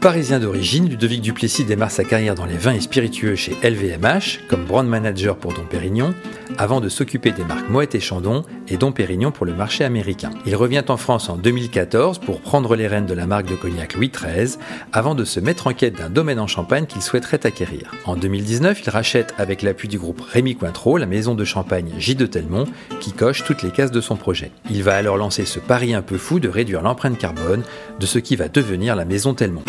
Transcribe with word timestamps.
Parisien 0.00 0.40
d'origine, 0.40 0.88
Ludovic 0.88 1.20
Duplessis 1.20 1.64
démarre 1.64 1.90
sa 1.90 2.04
carrière 2.04 2.34
dans 2.34 2.46
les 2.46 2.56
vins 2.56 2.72
et 2.72 2.80
spiritueux 2.80 3.34
chez 3.34 3.54
LVMH, 3.62 4.48
comme 4.48 4.64
brand 4.64 4.88
manager 4.88 5.36
pour 5.36 5.52
Dom 5.52 5.66
Pérignon, 5.66 6.14
avant 6.56 6.80
de 6.80 6.88
s'occuper 6.88 7.32
des 7.32 7.44
marques 7.44 7.68
Moët 7.68 7.94
et 7.94 8.00
Chandon 8.00 8.44
et 8.68 8.78
Dom 8.78 8.94
Pérignon 8.94 9.30
pour 9.30 9.44
le 9.44 9.52
marché 9.52 9.84
américain. 9.84 10.30
Il 10.46 10.56
revient 10.56 10.84
en 10.88 10.96
France 10.96 11.28
en 11.28 11.36
2014 11.36 12.18
pour 12.18 12.40
prendre 12.40 12.76
les 12.76 12.86
rênes 12.86 13.04
de 13.04 13.12
la 13.12 13.26
marque 13.26 13.44
de 13.44 13.56
cognac 13.56 13.92
Louis 13.92 14.10
XIII, 14.10 14.56
avant 14.94 15.14
de 15.14 15.26
se 15.26 15.38
mettre 15.38 15.66
en 15.66 15.74
quête 15.74 15.98
d'un 15.98 16.08
domaine 16.08 16.40
en 16.40 16.46
Champagne 16.46 16.86
qu'il 16.86 17.02
souhaiterait 17.02 17.44
acquérir. 17.44 17.92
En 18.06 18.16
2019, 18.16 18.80
il 18.82 18.88
rachète 18.88 19.34
avec 19.36 19.60
l'appui 19.60 19.88
du 19.88 19.98
groupe 19.98 20.22
Rémy 20.22 20.56
Cointreau 20.56 20.96
la 20.96 21.04
maison 21.04 21.34
de 21.34 21.44
champagne 21.44 21.92
J 21.98 22.14
de 22.14 22.24
Telmont, 22.24 22.64
qui 23.00 23.12
coche 23.12 23.44
toutes 23.44 23.62
les 23.62 23.70
cases 23.70 23.92
de 23.92 24.00
son 24.00 24.16
projet. 24.16 24.50
Il 24.70 24.82
va 24.82 24.94
alors 24.94 25.18
lancer 25.18 25.44
ce 25.44 25.60
pari 25.60 25.92
un 25.92 26.00
peu 26.00 26.16
fou 26.16 26.40
de 26.40 26.48
réduire 26.48 26.80
l'empreinte 26.80 27.18
carbone 27.18 27.64
de 27.98 28.06
ce 28.06 28.18
qui 28.18 28.34
va 28.34 28.48
devenir 28.48 28.96
la 28.96 29.04
maison 29.04 29.34
Telmont. 29.34 29.62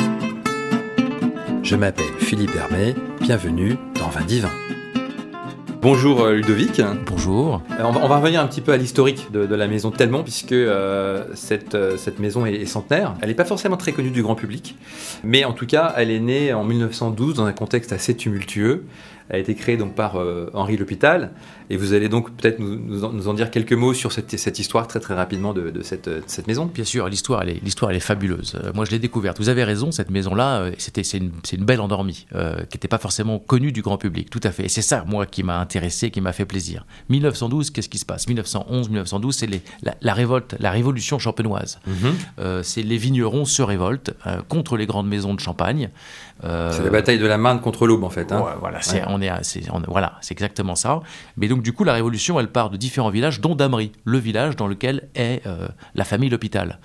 Je 1.63 1.75
m'appelle 1.75 2.13
Philippe 2.19 2.55
Hermé, 2.55 2.95
bienvenue 3.21 3.75
dans 3.99 4.09
Vin 4.09 4.25
Divin. 4.25 4.49
Bonjour 5.81 6.21
euh, 6.21 6.33
Ludovic. 6.33 6.81
Bonjour. 7.05 7.61
Euh, 7.79 7.83
on 7.83 8.07
va, 8.07 8.17
revenir 8.17 8.41
un 8.41 8.47
petit 8.47 8.61
peu 8.61 8.71
à 8.71 8.77
l'historique 8.77 9.31
de, 9.31 9.55
la 9.55 9.67
maison 9.67 9.91
Telmont, 9.91 10.23
puisque 10.23 10.51
euh, 10.53 11.25
cette, 11.35 11.77
cette, 11.97 12.19
maison 12.19 12.45
est, 12.45 12.65
centenaire. 12.65 13.15
Elle 13.21 13.29
n'est 13.29 13.35
pas 13.35 13.45
forcément 13.45 13.77
très 13.77 13.91
connue 13.91 14.09
du 14.09 14.23
grand 14.23 14.35
public, 14.35 14.75
mais 15.23 15.45
en 15.45 15.53
tout 15.53 15.67
cas, 15.67 15.93
elle 15.97 16.09
est 16.09 16.19
née 16.19 16.51
en 16.51 16.63
1912 16.63 17.35
dans 17.35 17.45
un 17.45 17.53
contexte 17.53 17.93
assez 17.93 18.15
tumultueux 18.15 18.85
a 19.31 19.37
été 19.37 19.55
créé 19.55 19.77
donc 19.77 19.95
par 19.95 20.17
euh, 20.17 20.49
Henri 20.53 20.77
L'Hôpital. 20.77 21.31
Et 21.69 21.77
vous 21.77 21.93
allez 21.93 22.09
donc 22.09 22.35
peut-être 22.35 22.59
nous, 22.59 23.05
en, 23.05 23.33
dire 23.33 23.49
quelques 23.49 23.71
mots 23.71 23.93
sur 23.93 24.11
cette, 24.11 24.37
cette 24.37 24.59
histoire 24.59 24.87
très 24.87 24.99
très 24.99 25.13
rapidement 25.13 25.53
de, 25.53 25.81
cette, 25.83 26.09
cette, 26.27 26.47
maison. 26.47 26.65
Bien 26.65 26.83
sûr, 26.83 27.07
l'histoire 27.07 27.43
elle 27.43 27.49
est, 27.49 27.63
l'histoire, 27.63 27.91
elle 27.91 27.97
est 27.97 28.01
fabuleuse. 28.01 28.59
Euh, 28.61 28.71
moi 28.75 28.83
je 28.83 28.91
l'ai 28.91 28.99
découverte. 28.99 29.37
Vous 29.39 29.47
avez 29.47 29.63
raison, 29.63 29.89
cette 29.91 30.09
maison-là, 30.09 30.59
euh, 30.59 30.71
c'était, 30.77 31.03
c'est, 31.03 31.19
une, 31.19 31.31
c'est 31.43 31.55
une 31.55 31.63
belle 31.63 31.79
endormie, 31.79 32.27
qui 32.29 32.75
n'était 32.75 32.89
pas 32.89 32.97
forcément 32.97 33.39
connue 33.39 33.71
du 33.71 33.81
grand 33.81 33.97
public. 33.97 34.29
Tout 34.29 34.41
à 34.43 34.51
fait. 34.51 34.65
Et 34.65 34.69
c'est 34.69 34.81
ça, 34.81 35.05
moi, 35.07 35.25
qui 35.25 35.43
m'a 35.43 35.59
intéressé, 35.59 36.11
qui 36.11 36.19
m'a 36.19 36.33
fait 36.33 36.45
plaisir. 36.45 36.85
1912, 37.09 37.69
qu'est-ce 37.71 37.87
qui 37.87 37.99
se 37.99 38.05
passe? 38.05 38.27
1911, 38.27 38.89
1912, 38.89 39.33
c'est 39.33 39.47
les, 39.47 39.61
la, 40.01 40.13
révolte, 40.13 40.55
la 40.59 40.71
révolution 40.71 41.19
champenoise. 41.19 41.79
Mhm. 41.87 42.63
c'est 42.63 42.81
les 42.81 42.97
vignerons 42.97 43.45
se 43.45 43.61
révoltent 43.61 44.11
contre 44.49 44.75
les 44.75 44.85
grandes 44.85 45.07
maisons 45.07 45.33
de 45.33 45.39
Champagne. 45.39 45.89
C'est 46.41 46.83
la 46.83 46.89
bataille 46.89 47.19
de 47.19 47.27
la 47.27 47.37
Marne 47.37 47.61
contre 47.61 47.87
l'Aube 47.87 48.03
en 48.03 48.09
fait. 48.09 48.31
Hein. 48.31 48.43
voilà, 48.59 48.81
c'est, 48.81 49.03
on 49.07 49.19
c'est, 49.43 49.63
voilà, 49.87 50.17
c'est 50.21 50.31
exactement 50.33 50.75
ça. 50.75 51.01
Mais 51.37 51.47
donc 51.47 51.61
du 51.61 51.73
coup, 51.73 51.83
la 51.83 51.93
révolution, 51.93 52.39
elle 52.39 52.51
part 52.51 52.69
de 52.69 52.77
différents 52.77 53.09
villages, 53.09 53.41
dont 53.41 53.55
Damery, 53.55 53.91
le 54.03 54.17
village 54.17 54.55
dans 54.55 54.67
lequel 54.67 55.09
est 55.15 55.45
euh, 55.45 55.67
la 55.95 56.03
famille 56.03 56.29
L'Hôpital. 56.29 56.79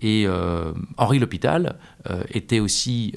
Et 0.00 0.24
euh, 0.26 0.72
Henri 0.96 1.18
L'Hôpital 1.18 1.76
euh, 2.10 2.22
était 2.30 2.60
aussi 2.60 3.14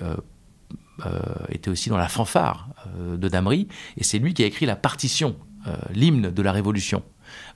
était 1.49 1.69
aussi 1.69 1.89
dans 1.89 1.97
la 1.97 2.08
fanfare 2.08 2.69
de 2.97 3.27
Damery, 3.27 3.67
et 3.97 4.03
c'est 4.03 4.17
lui 4.17 4.33
qui 4.33 4.43
a 4.43 4.47
écrit 4.47 4.65
la 4.65 4.75
partition, 4.75 5.35
l'hymne 5.93 6.31
de 6.31 6.41
la 6.41 6.52
Révolution. 6.52 7.03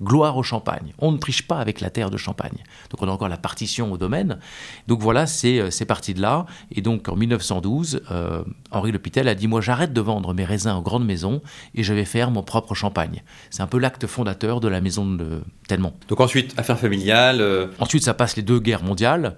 Gloire 0.02 0.38
au 0.38 0.44
Champagne. 0.44 0.94
On 1.00 1.12
ne 1.12 1.18
triche 1.18 1.48
pas 1.48 1.60
avec 1.60 1.82
la 1.82 1.90
terre 1.90 2.10
de 2.10 2.18
Champagne. 2.18 2.58
Donc 2.90 3.02
on 3.02 3.08
a 3.08 3.12
encore 3.12 3.30
la 3.30 3.38
partition 3.38 3.92
au 3.92 3.98
domaine. 3.98 4.40
Donc 4.88 5.00
voilà, 5.02 5.28
c'est 5.28 5.60
euh, 5.60 5.86
parti 5.88 6.14
de 6.14 6.22
là. 6.22 6.46
Et 6.72 6.82
donc 6.82 7.10
en 7.10 7.16
1912, 7.16 8.04
euh, 8.12 8.44
Henri 8.72 8.92
L'Hôpital 8.92 9.28
a 9.28 9.36
dit 9.36 9.48
Moi 9.48 9.62
j'arrête 9.62 9.94
de 9.94 10.02
vendre 10.02 10.34
mes 10.34 10.46
raisins 10.46 10.72
en 10.72 10.82
grande 10.82 11.06
maison 11.06 11.42
et 11.76 11.84
je 11.84 11.94
vais 11.94 12.06
faire 12.06 12.32
mon 12.32 12.44
propre 12.44 12.76
champagne. 12.76 13.24
C'est 13.50 13.62
un 13.62 13.68
peu 13.68 13.80
l'acte 13.80 14.08
fondateur 14.08 14.60
de 14.60 14.68
la 14.68 14.82
maison 14.82 15.06
de 15.06 15.42
Telmont. 15.68 15.94
Donc 16.08 16.20
ensuite, 16.20 16.54
affaires 16.58 16.80
familiales. 16.80 17.42
Euh, 17.42 17.68
ensuite, 17.80 18.04
ça 18.04 18.14
passe 18.14 18.36
les 18.36 18.44
deux 18.44 18.60
guerres 18.60 18.84
mondiales. 18.84 19.38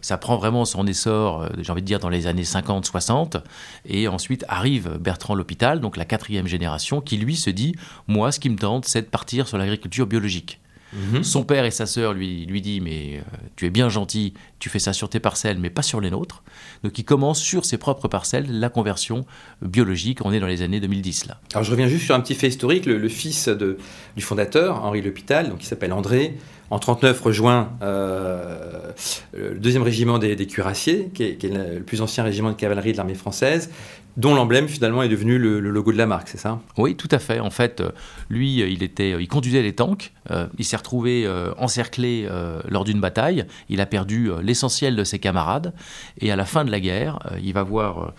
ça 0.00 0.18
prend 0.18 0.36
vraiment 0.36 0.64
son 0.64 0.86
essor, 0.86 1.46
j'ai 1.58 1.70
envie 1.72 1.82
de 1.82 1.86
dire, 1.86 1.98
dans 1.98 2.08
les 2.08 2.26
années 2.26 2.42
50-60. 2.42 3.42
Et 3.84 4.08
ensuite 4.08 4.44
arrive 4.48 4.98
Bertrand 4.98 5.34
L'Hôpital, 5.34 5.80
donc 5.80 5.96
la 5.96 6.04
quatrième 6.04 6.46
génération, 6.46 7.00
qui 7.00 7.16
lui 7.16 7.36
se 7.36 7.50
dit 7.50 7.74
Moi, 8.06 8.32
ce 8.32 8.40
qui 8.40 8.50
me 8.50 8.56
tente, 8.56 8.84
c'est 8.86 9.02
de 9.02 9.06
partir 9.06 9.48
sur 9.52 9.58
l'agriculture 9.58 10.06
biologique. 10.06 10.60
Mhm. 10.94 11.22
Son 11.22 11.44
père 11.44 11.66
et 11.66 11.70
sa 11.70 11.84
sœur 11.84 12.14
lui, 12.14 12.46
lui 12.46 12.62
dit 12.62 12.80
mais 12.80 13.18
euh, 13.18 13.36
tu 13.56 13.66
es 13.66 13.70
bien 13.70 13.88
gentil, 13.90 14.32
tu 14.58 14.70
fais 14.70 14.78
ça 14.78 14.94
sur 14.94 15.08
tes 15.08 15.20
parcelles 15.20 15.58
mais 15.58 15.68
pas 15.68 15.82
sur 15.82 16.00
les 16.00 16.10
nôtres. 16.10 16.42
Donc 16.84 16.98
il 16.98 17.04
commence 17.04 17.38
sur 17.38 17.66
ses 17.66 17.76
propres 17.76 18.08
parcelles 18.08 18.46
la 18.60 18.70
conversion 18.70 19.26
biologique. 19.60 20.24
On 20.24 20.32
est 20.32 20.40
dans 20.40 20.46
les 20.46 20.62
années 20.62 20.80
2010 20.80 21.26
là. 21.26 21.40
Alors 21.52 21.64
je 21.64 21.70
reviens 21.70 21.86
juste 21.86 22.04
sur 22.06 22.14
un 22.14 22.20
petit 22.20 22.34
fait 22.34 22.48
historique. 22.48 22.86
Le, 22.86 23.08
fils 23.08 23.48
de, 23.48 23.76
du 24.16 24.22
fondateur 24.22 24.84
Henri 24.84 25.02
L'Hôpital, 25.02 25.50
donc 25.50 25.62
il 25.62 25.66
s'appelle 25.66 25.92
André, 25.92 26.38
en 26.72 26.78
39 26.78 27.20
rejoint 27.20 27.68
euh, 27.82 28.92
le 29.34 29.58
deuxième 29.58 29.82
régiment 29.82 30.18
des, 30.18 30.34
cuirassiers, 30.46 31.10
qui 31.12 31.22
est, 31.22 31.44
le 31.44 31.82
plus 31.82 32.00
ancien 32.00 32.24
régiment 32.24 32.48
de 32.48 32.54
cavalerie 32.54 32.92
de 32.92 32.96
l'armée 32.96 33.14
française, 33.14 33.70
dont 34.16 34.34
l'emblème 34.34 34.68
finalement 34.68 35.02
est 35.02 35.10
devenu 35.10 35.38
le, 35.38 35.60
logo 35.60 35.92
de 35.92 35.98
la 35.98 36.06
marque, 36.06 36.28
c'est 36.28 36.38
ça? 36.38 36.60
Oui, 36.78 36.96
tout 36.96 37.10
à 37.10 37.18
fait. 37.18 37.40
En 37.40 37.50
fait, 37.50 37.82
euh, 37.82 37.90
lui, 38.30 38.62
euh, 38.62 38.68
il, 38.68 38.82
était, 38.82 39.10
il 39.20 39.28
conduisait 39.28 39.60
les 39.60 39.74
tanks. 39.74 40.12
il 40.58 40.64
s'est 40.64 40.76
retrouvé 40.76 41.28
encerclé 41.58 42.26
lors 42.68 42.84
d'une 42.84 43.00
bataille. 43.00 43.44
Il 43.68 43.80
a 43.82 43.86
perdu 43.86 44.30
l'essentiel 44.42 44.96
de 44.96 45.04
ses 45.04 45.18
camarades. 45.18 45.74
Et 46.20 46.32
à 46.32 46.36
la 46.36 46.46
fin 46.46 46.64
de 46.64 46.70
la 46.70 46.80
guerre, 46.80 47.18
il 47.42 47.52
va 47.52 47.64
voir 47.64 47.98
euh, 47.98 48.10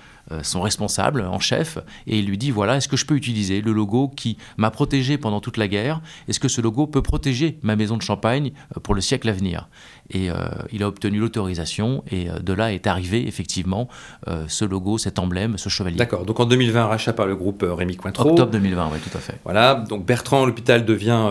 son 0.42 0.62
responsable 0.62 1.22
en 1.22 1.40
chef 1.40 1.78
et 2.08 2.20
il 2.20 2.26
lui 2.26 2.38
dit 2.38 2.52
voilà, 2.52 2.78
est-ce 2.78 2.88
que 2.88 2.98
je 2.98 3.06
peux 3.06 3.16
utiliser 3.16 3.62
le 3.62 3.72
logo 3.72 4.08
qui 4.08 4.38
m'a 4.58 4.72
protégé 4.72 5.18
pendant 5.18 5.42
toute 5.42 5.58
la 5.58 5.68
guerre? 5.68 6.02
Est-ce 6.28 6.40
que 6.40 6.48
ce 6.48 6.62
logo 6.62 6.88
peut 6.88 7.02
protéger 7.02 7.60
ma 7.62 7.76
maison 7.76 7.98
de 7.98 8.02
champagne 8.02 8.52
euh, 8.76 8.80
pour 8.80 8.96
le 8.96 9.02
siècle 9.02 9.30
à 9.30 9.34
venir? 9.34 9.70
Et 10.10 10.30
euh, 10.30 10.36
il 10.72 10.84
a 10.84 10.88
obtenu 10.88 11.20
l'autorisation 11.20 12.04
et 12.12 12.28
de 12.42 12.54
là 12.54 12.74
est 12.74 12.88
arrivé 12.88 13.28
effectivement 13.28 13.88
ce 14.48 14.66
logo, 14.66 14.98
cet 14.98 15.18
emblème, 15.18 15.58
ce 15.58 15.70
chevalier. 15.70 15.98
D'accord, 15.98 16.26
donc 16.26 16.40
en 16.40 16.46
2020, 16.46 16.86
rachat 16.86 17.14
par 17.14 17.26
le 17.26 17.36
groupe 17.36 17.66
Rémi 17.68 17.96
Cointreau. 17.96 18.30
Octobre 18.30 18.52
2020, 18.52 18.90
oui, 18.92 19.00
tout 19.00 19.18
à 19.18 19.22
fait. 19.22 19.40
Voilà, 19.44 19.76
donc 19.76 20.06
Bertrand 20.06 20.46
l'hôpital 20.46 20.86
devient, 20.86 21.30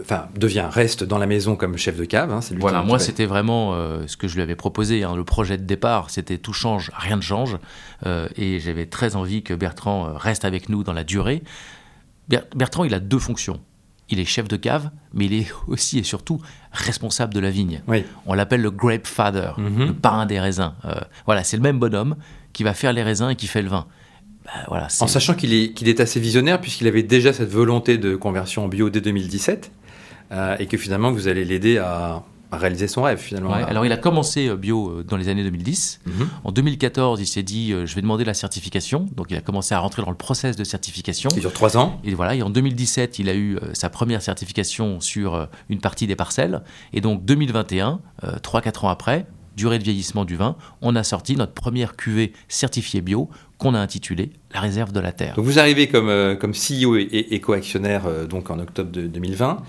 enfin, 0.00 0.26
devient, 0.36 0.66
reste 0.70 1.04
dans 1.04 1.18
la 1.18 1.26
maison 1.26 1.56
comme 1.56 1.76
chef 1.76 1.96
de 1.96 2.04
cave. 2.04 2.32
Hein, 2.32 2.40
voilà, 2.58 2.82
moi 2.82 2.98
c'était 2.98 3.26
vraiment 3.26 3.74
ce 4.06 4.16
que 4.16 4.28
je 4.28 4.36
lui 4.36 4.42
avais 4.42 4.56
proposé. 4.56 5.02
Hein, 5.02 5.16
le 5.16 5.24
projet 5.24 5.58
de 5.58 5.64
départ, 5.64 6.10
c'était 6.10 6.38
tout 6.38 6.52
change, 6.52 6.90
rien 6.96 7.16
ne 7.16 7.22
change. 7.22 7.58
Euh, 8.06 8.28
et 8.36 8.60
j'avais 8.60 8.86
très 8.86 9.16
envie 9.16 9.42
que 9.42 9.54
Bertrand 9.54 10.06
euh, 10.06 10.12
reste 10.12 10.44
avec 10.44 10.68
nous 10.68 10.84
dans 10.84 10.92
la 10.92 11.04
durée. 11.04 11.42
Bertrand, 12.54 12.84
il 12.84 12.94
a 12.94 13.00
deux 13.00 13.18
fonctions. 13.18 13.60
Il 14.10 14.20
est 14.20 14.24
chef 14.24 14.48
de 14.48 14.56
cave, 14.56 14.90
mais 15.12 15.26
il 15.26 15.34
est 15.34 15.46
aussi 15.66 15.98
et 15.98 16.02
surtout 16.02 16.40
responsable 16.72 17.34
de 17.34 17.40
la 17.40 17.50
vigne. 17.50 17.82
On 18.26 18.34
l'appelle 18.34 18.62
le 18.62 18.70
grape 18.70 19.06
father, 19.06 19.52
mhm. 19.58 19.86
le 19.86 19.92
parrain 19.94 20.26
des 20.26 20.40
raisins. 20.40 20.72
Euh, 20.84 20.94
voilà, 21.26 21.44
c'est 21.44 21.56
le 21.56 21.62
même 21.62 21.78
bonhomme 21.78 22.16
qui 22.52 22.62
va 22.62 22.74
faire 22.74 22.92
les 22.92 23.02
raisins 23.02 23.30
et 23.30 23.36
qui 23.36 23.46
fait 23.46 23.62
le 23.62 23.68
vin. 23.68 23.86
Bah, 24.44 24.52
voilà, 24.68 24.88
en 25.00 25.06
sachant 25.06 25.34
qu'il 25.34 25.52
est, 25.52 25.72
qu'il 25.72 25.88
est 25.88 26.00
assez 26.00 26.20
visionnaire, 26.20 26.60
puisqu'il 26.60 26.86
avait 26.86 27.02
déjà 27.02 27.32
cette 27.32 27.50
volonté 27.50 27.98
de 27.98 28.16
conversion 28.16 28.64
en 28.64 28.68
bio 28.68 28.88
dès 28.88 29.00
2017, 29.00 29.70
et 30.58 30.66
que 30.66 30.76
finalement 30.76 31.10
vous 31.10 31.28
allez 31.28 31.44
l'aider 31.44 31.78
à, 31.78 32.22
réaliser 32.52 32.88
son 32.88 33.02
rêve 33.02 33.18
finalement. 33.18 33.52
alors 33.52 33.84
il 33.84 33.92
a 33.92 33.96
commencé 33.96 34.48
euh, 34.48 34.56
bio 34.56 34.88
euh, 34.88 35.04
dans 35.04 35.16
les 35.16 35.28
années 35.28 35.44
2010. 35.44 36.00
Mhm. 36.06 36.28
En 36.44 36.52
2014, 36.52 37.20
il 37.20 37.26
s'est 37.26 37.42
dit 37.42 37.72
euh, 37.72 37.84
je 37.86 37.94
vais 37.94 38.00
demander 38.00 38.24
la 38.24 38.34
certification. 38.34 39.06
Donc 39.14 39.26
il 39.30 39.36
a 39.36 39.40
commencé 39.40 39.74
à 39.74 39.80
rentrer 39.80 40.02
dans 40.02 40.10
le 40.10 40.16
process 40.16 40.56
de 40.56 40.64
certification. 40.64 41.28
Qui 41.28 41.40
dure 41.40 41.52
trois 41.52 41.76
ans. 41.76 42.00
Et 42.04 42.14
voilà, 42.14 42.34
et 42.34 42.42
en 42.42 42.50
2017, 42.50 43.18
il 43.18 43.28
a 43.28 43.34
eu 43.34 43.58
sa 43.72 43.90
première 43.90 44.22
certification 44.22 45.00
sur 45.00 45.48
une 45.68 45.80
partie 45.80 46.06
des 46.06 46.16
parcelles. 46.16 46.62
Et 46.92 47.00
donc 47.00 47.24
2021, 47.24 48.00
3-4 48.42 48.86
ans 48.86 48.88
après, 48.88 49.26
durée 49.56 49.78
de 49.78 49.84
vieillissement 49.84 50.24
du 50.24 50.36
vin, 50.36 50.56
on 50.80 50.96
a 50.96 51.02
sorti 51.02 51.36
notre 51.36 51.52
première 51.52 51.96
cuvée 51.96 52.32
certifiée 52.48 53.00
bio 53.00 53.28
qu'on 53.58 53.74
a 53.74 53.78
intitulée 53.78 54.30
La 54.54 54.60
réserve 54.60 54.92
de 54.92 55.00
la 55.00 55.12
terre. 55.12 55.34
Donc 55.34 55.44
vous 55.44 55.58
arrivez 55.58 55.88
comme, 55.88 56.36
comme 56.40 56.52
CEO 56.52 56.96
et, 56.96 57.08
et, 57.30 57.40
co-actionnaire 57.40 58.04
donc 58.28 58.50
en 58.50 58.58
octobre 58.58 58.90
de 58.90 59.06
2020. 59.06 59.62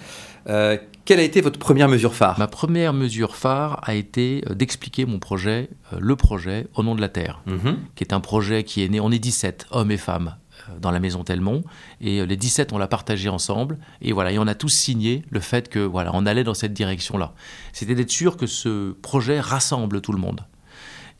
Euh, 0.47 0.77
quelle 1.05 1.19
a 1.19 1.23
été 1.23 1.41
votre 1.41 1.59
première 1.59 1.89
mesure 1.89 2.13
phare? 2.13 2.37
Ma 2.39 2.47
première 2.47 2.93
mesure 2.93 3.35
phare 3.35 3.79
a 3.83 3.95
été 3.95 4.43
euh, 4.49 4.53
d'expliquer 4.53 5.05
mon 5.05 5.19
projet, 5.19 5.69
euh, 5.93 5.97
le 5.99 6.15
projet 6.15 6.67
Au 6.75 6.83
nom 6.83 6.95
de 6.95 7.01
la 7.01 7.09
Terre, 7.09 7.41
mhm. 7.45 7.77
qui 7.95 8.03
est 8.03 8.13
un 8.13 8.19
projet 8.19 8.63
qui 8.63 8.83
est 8.83 8.89
né, 8.89 8.99
on 8.99 9.11
est 9.11 9.19
17, 9.19 9.67
hommes 9.71 9.91
et 9.91 9.97
femmes, 9.97 10.35
dans 10.79 10.91
la 10.91 10.99
maison 10.99 11.23
Telmont, 11.23 11.63
et 11.99 12.23
les 12.25 12.37
17, 12.37 12.73
on 12.73 12.77
l'a 12.77 12.87
partagé 12.87 13.27
ensemble, 13.27 13.79
et 14.01 14.11
voilà, 14.11 14.31
et 14.31 14.37
on 14.37 14.45
a 14.45 14.53
tous 14.53 14.69
signé 14.69 15.23
le 15.29 15.39
fait 15.39 15.67
que, 15.67 15.79
voilà, 15.79 16.11
on 16.13 16.25
allait 16.25 16.43
dans 16.43 16.53
cette 16.53 16.73
direction-là. 16.73 17.33
C'était 17.73 17.95
d'être 17.95 18.11
sûr 18.11 18.37
que 18.37 18.45
ce 18.45 18.91
projet 18.91 19.39
rassemble 19.39 20.01
tout 20.01 20.11
le 20.11 20.19
monde. 20.19 20.41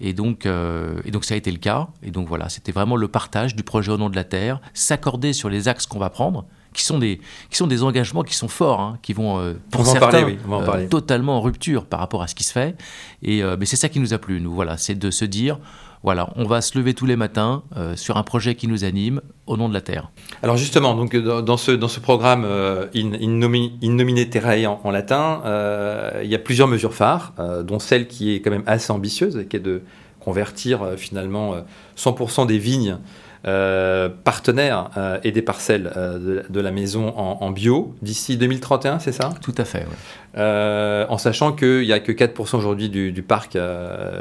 Et 0.02 0.14
donc, 0.14 0.46
et 0.46 1.12
donc 1.12 1.26
ça 1.26 1.34
a 1.34 1.38
été 1.38 1.52
le 1.52 1.58
cas. 1.58 1.88
Et 2.04 2.12
donc 2.12 2.28
voilà, 2.28 2.48
c'était 2.48 2.72
vraiment 2.72 2.96
le 2.96 3.08
partage 3.08 3.56
du 3.56 3.64
projet 3.64 3.92
au 3.92 3.98
nom 3.98 4.10
de 4.10 4.16
la 4.16 4.24
Terre, 4.24 4.62
s'accorder 4.74 5.34
sur 5.34 5.50
les 5.50 5.68
axes 5.68 5.88
qu'on 5.88 6.00
va 6.00 6.10
prendre, 6.10 6.46
qui 6.80 6.86
sont 6.86 6.98
des, 6.98 7.20
qui 7.50 7.58
sont 7.58 7.68
des 7.68 7.84
engagements 7.84 8.24
qui 8.24 8.34
sont 8.34 8.48
forts, 8.48 8.80
hein, 8.80 8.98
qui 9.02 9.12
vont, 9.12 9.38
euh, 9.40 9.54
pour 9.70 9.86
certains, 9.86 10.24
euh, 10.24 10.88
totalement 10.88 11.38
en 11.38 11.42
rupture 11.42 11.86
par 11.86 12.00
rapport 12.00 12.24
à 12.24 12.28
ce 12.28 12.36
qui 12.36 12.46
se 12.46 12.54
fait. 12.54 12.76
Et 13.22 13.44
euh, 13.44 13.58
mais 13.60 13.66
c'est 13.66 13.76
ça 13.76 13.90
qui 13.90 14.00
nous 14.00 14.14
a 14.14 14.18
plu, 14.18 14.40
nous. 14.40 14.54
Voilà, 14.54 14.78
c'est 14.78 14.96
de 14.96 15.12
se 15.12 15.26
dire, 15.26 15.60
voilà, 16.04 16.30
on 16.38 16.46
va 16.46 16.62
se 16.62 16.78
lever 16.78 16.94
tous 16.94 17.06
les 17.06 17.18
matins 17.18 17.64
sur 17.96 18.16
un 18.16 18.24
projet 18.24 18.56
qui 18.56 18.68
nous 18.70 18.86
anime 18.86 19.22
au 19.48 19.58
nom 19.58 19.68
de 19.68 19.74
la 19.74 19.82
terre. 19.82 20.10
Alors 20.42 20.56
justement, 20.56 20.96
donc 20.96 21.14
dans 21.18 21.58
ce 21.58 21.72
dans 21.72 21.90
ce 21.90 22.00
programme 22.00 22.46
in, 22.46 23.12
in, 23.22 23.28
nomine 23.28 24.30
terrae 24.30 24.66
en, 24.66 24.92
latin, 24.92 25.42
il 26.24 26.30
y 26.30 26.36
a 26.36 26.40
plusieurs 26.40 26.70
mesures 26.70 26.94
phares, 26.94 27.34
dont 27.66 27.80
celle 27.80 28.08
qui 28.08 28.34
est 28.34 28.40
quand 28.40 28.52
même 28.52 28.64
assez 28.66 28.94
ambitieuse, 28.94 29.46
qui 29.50 29.58
est 29.58 29.60
de 29.60 29.82
convertir 30.22 30.92
finalement 30.96 31.56
100% 31.98 32.48
des 32.48 32.60
vignes 32.60 32.98
euh, 33.48 34.10
partenaires 34.10 34.90
euh, 34.98 35.18
et 35.24 35.32
des 35.32 35.42
parcelles 35.42 35.94
euh, 35.96 36.44
de, 36.50 36.60
la 36.60 36.72
maison 36.72 37.14
en, 37.16 37.52
bio 37.52 37.96
d'ici 38.02 38.36
2031, 38.36 39.00
c'est 39.00 39.14
ça? 39.14 39.30
Tout 39.42 39.56
à 39.58 39.64
fait, 39.64 39.86
En 41.10 41.18
sachant 41.18 41.54
qu'il 41.54 41.84
n'y 41.84 41.94
a 41.94 42.02
que 42.02 42.12
4% 42.12 42.58
aujourd'hui 42.58 42.90
du, 42.90 43.24
parc, 43.24 43.58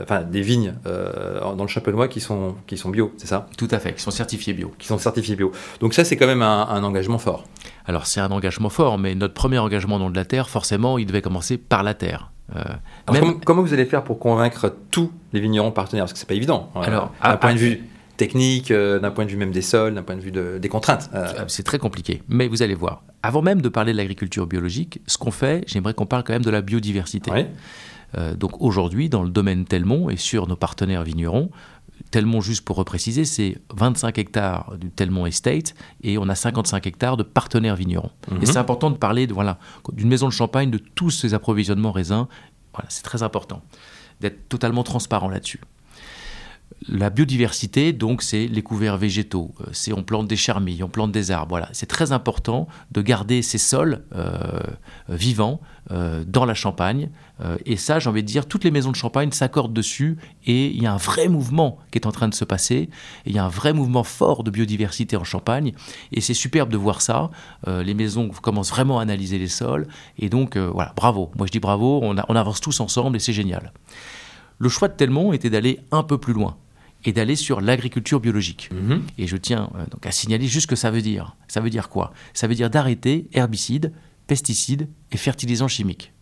enfin 0.02 0.22
des 0.22 0.40
vignes 0.40 0.74
dans 0.84 1.62
le 1.62 1.68
Champenois 1.68 2.06
qui 2.06 2.20
sont, 2.20 2.54
qui 2.68 2.76
sont 2.76 2.90
bio, 2.90 3.12
c'est 3.16 3.26
ça? 3.26 3.48
Tout 3.56 3.66
à 3.72 3.80
fait, 3.80 3.94
qui 3.94 4.02
sont 4.02 4.12
certifiés 4.12 4.52
bio. 4.52 4.72
Qui 4.78 4.86
sont 4.86 4.98
certifiés 4.98 5.34
bio. 5.34 5.50
Donc 5.80 5.94
ça, 5.94 6.04
c'est 6.04 6.16
quand 6.16 6.28
même 6.28 6.42
un, 6.42 6.84
engagement 6.84 7.18
fort. 7.18 7.44
Alors 7.86 8.06
c'est 8.06 8.20
un 8.20 8.30
engagement 8.30 8.68
fort, 8.68 8.98
mais 8.98 9.16
notre 9.16 9.34
premier 9.34 9.58
engagement 9.58 9.98
dans 9.98 10.10
de 10.10 10.16
la 10.16 10.26
terre, 10.26 10.48
forcément, 10.48 10.96
il 10.96 11.06
devait 11.06 11.22
commencer 11.22 11.58
par 11.58 11.82
la 11.82 11.94
terre. 11.94 12.30
comment, 13.44 13.62
vous 13.62 13.72
allez 13.74 13.84
faire 13.84 14.04
pour 14.04 14.20
convaincre 14.20 14.76
tous 14.92 15.10
les 15.32 15.40
vignerons 15.40 15.72
partenaires? 15.72 16.04
Parce 16.04 16.12
que 16.12 16.20
c'est 16.20 16.28
pas 16.28 16.34
évident. 16.34 16.70
Alors, 16.76 17.12
à, 17.20 17.36
point 17.36 17.54
de 17.54 17.58
vue 17.58 17.82
technique, 18.18 18.70
euh, 18.70 18.98
d'un 18.98 19.10
point 19.10 19.24
de 19.24 19.30
vue 19.30 19.38
même 19.38 19.52
des 19.52 19.62
sols, 19.62 19.94
d'un 19.94 20.02
point 20.02 20.16
de 20.16 20.20
vue 20.20 20.32
des 20.32 20.68
contraintes. 20.68 21.08
Euh. 21.14 21.26
Ah, 21.38 21.44
c'est 21.48 21.62
très 21.62 21.78
compliqué, 21.78 22.22
mais 22.28 22.48
vous 22.48 22.62
allez 22.62 22.74
voir. 22.74 23.02
Avant 23.22 23.40
même 23.40 23.62
de 23.62 23.68
parler 23.70 23.92
de 23.92 23.96
l'agriculture 23.96 24.46
biologique, 24.46 25.00
ce 25.06 25.16
qu'on 25.16 25.30
fait, 25.30 25.64
j'aimerais 25.66 25.94
qu'on 25.94 26.06
parle 26.06 26.24
quand 26.24 26.34
même 26.34 26.44
de 26.44 26.50
la 26.50 26.60
biodiversité. 26.60 27.30
Euh, 28.16 28.34
donc 28.34 28.60
aujourd'hui, 28.60 29.08
dans 29.08 29.22
le 29.22 29.30
domaine 29.30 29.64
Telmont 29.64 30.10
et 30.10 30.16
sur 30.16 30.46
nos 30.46 30.56
partenaires 30.56 31.02
vignerons, 31.04 31.50
Telmont, 32.10 32.40
juste 32.40 32.64
pour 32.64 32.76
repréciser, 32.76 33.24
c'est 33.24 33.58
25 33.74 34.18
hectares 34.18 34.76
du 34.78 34.90
Telmont 34.90 35.26
Estate 35.26 35.74
et 36.02 36.16
on 36.16 36.28
a 36.28 36.34
55 36.34 36.86
hectares 36.86 37.16
de 37.16 37.22
partenaires 37.22 37.76
vignerons. 37.76 38.10
Et 38.30 38.34
mhm. 38.34 38.46
c'est 38.46 38.56
important 38.56 38.90
de 38.90 38.96
parler 38.96 39.26
de, 39.26 39.34
voilà, 39.34 39.58
d'une 39.92 40.08
maison 40.08 40.26
de 40.26 40.32
champagne, 40.32 40.70
de 40.70 40.78
tous 40.78 41.10
ces 41.10 41.34
approvisionnements 41.34 41.92
raisins. 41.92 42.26
Voilà, 42.72 42.86
c'est 42.88 43.02
très 43.02 43.22
important 43.22 43.62
d'être 44.20 44.48
totalement 44.48 44.84
transparent 44.84 45.28
là-dessus. 45.28 45.60
La 46.86 47.10
biodiversité, 47.10 47.92
donc, 47.92 48.22
c'est 48.22 48.46
les 48.46 48.62
couverts 48.62 48.96
végétaux, 48.96 49.52
euh, 49.60 49.64
c'est 49.72 49.92
on 49.92 50.02
plante 50.02 50.28
des 50.28 50.36
charmilles, 50.36 50.82
on 50.84 50.88
plante 50.88 51.10
des 51.10 51.30
arbres. 51.30 51.50
Voilà, 51.50 51.68
c'est 51.72 51.86
très 51.86 52.12
important 52.12 52.68
de 52.92 53.02
garder 53.02 53.42
ces 53.42 53.58
sols 53.58 54.04
euh, 54.14 54.60
vivants 55.08 55.60
euh, 55.90 56.22
dans 56.26 56.44
la 56.44 56.54
Champagne. 56.54 57.10
et 57.64 57.76
ça, 57.76 57.98
j'ai 57.98 58.08
envie 58.08 58.22
de 58.22 58.28
dire, 58.28 58.46
toutes 58.46 58.64
les 58.64 58.70
maisons 58.70 58.90
de 58.90 58.96
Champagne 58.96 59.30
s'accordent 59.32 59.72
dessus. 59.72 60.18
Et 60.46 60.66
il 60.66 60.82
y 60.82 60.86
a 60.86 60.92
un 60.92 60.98
vrai 60.98 61.28
mouvement 61.28 61.78
qui 61.90 61.98
est 61.98 62.06
en 62.06 62.12
train 62.12 62.28
de 62.28 62.34
se 62.34 62.44
passer. 62.44 62.90
il 63.26 63.32
y 63.32 63.38
a 63.38 63.44
un 63.44 63.48
vrai 63.48 63.72
mouvement 63.72 64.02
fort 64.02 64.42
de 64.42 64.50
biodiversité 64.50 65.16
en 65.16 65.24
Champagne. 65.24 65.72
Et 66.12 66.20
c'est 66.20 66.34
superbe 66.34 66.70
de 66.70 66.76
voir 66.76 67.00
ça. 67.00 67.30
les 67.66 67.94
maisons 67.94 68.28
commencent 68.28 68.70
vraiment 68.70 68.98
à 68.98 69.02
analyser 69.02 69.38
les 69.38 69.48
sols. 69.48 69.86
Et 70.18 70.28
donc, 70.28 70.56
voilà, 70.56 70.92
bravo. 70.96 71.30
Moi, 71.36 71.46
je 71.46 71.52
dis 71.52 71.60
bravo. 71.60 72.00
On 72.02 72.36
avance 72.36 72.60
tous 72.60 72.80
ensemble 72.80 73.16
et 73.16 73.20
c'est 73.20 73.32
génial. 73.32 73.72
Le 74.58 74.68
choix 74.68 74.88
de 74.88 74.94
Telmont 74.94 75.32
était 75.32 75.50
d'aller 75.50 75.80
un 75.90 76.02
peu 76.02 76.18
plus 76.18 76.32
loin 76.32 76.56
et 77.04 77.12
d'aller 77.12 77.36
sur 77.36 77.60
l'agriculture 77.60 78.20
biologique. 78.20 78.70
Mhm. 78.72 79.02
Et 79.18 79.26
je 79.26 79.36
tiens 79.36 79.70
euh, 79.76 79.86
donc 79.90 80.04
à 80.06 80.10
signaler 80.10 80.46
juste 80.46 80.64
ce 80.64 80.66
que 80.66 80.76
ça 80.76 80.90
veut 80.90 81.02
dire. 81.02 81.36
Ça 81.46 81.60
veut 81.60 81.70
dire 81.70 81.88
quoi? 81.88 82.12
Ça 82.34 82.46
veut 82.46 82.54
dire 82.54 82.70
d'arrêter 82.70 83.28
herbicides, 83.32 83.92
pesticides 84.26 84.88
et 85.12 85.16
fertilisants 85.16 85.68
chimiques. 85.68 86.12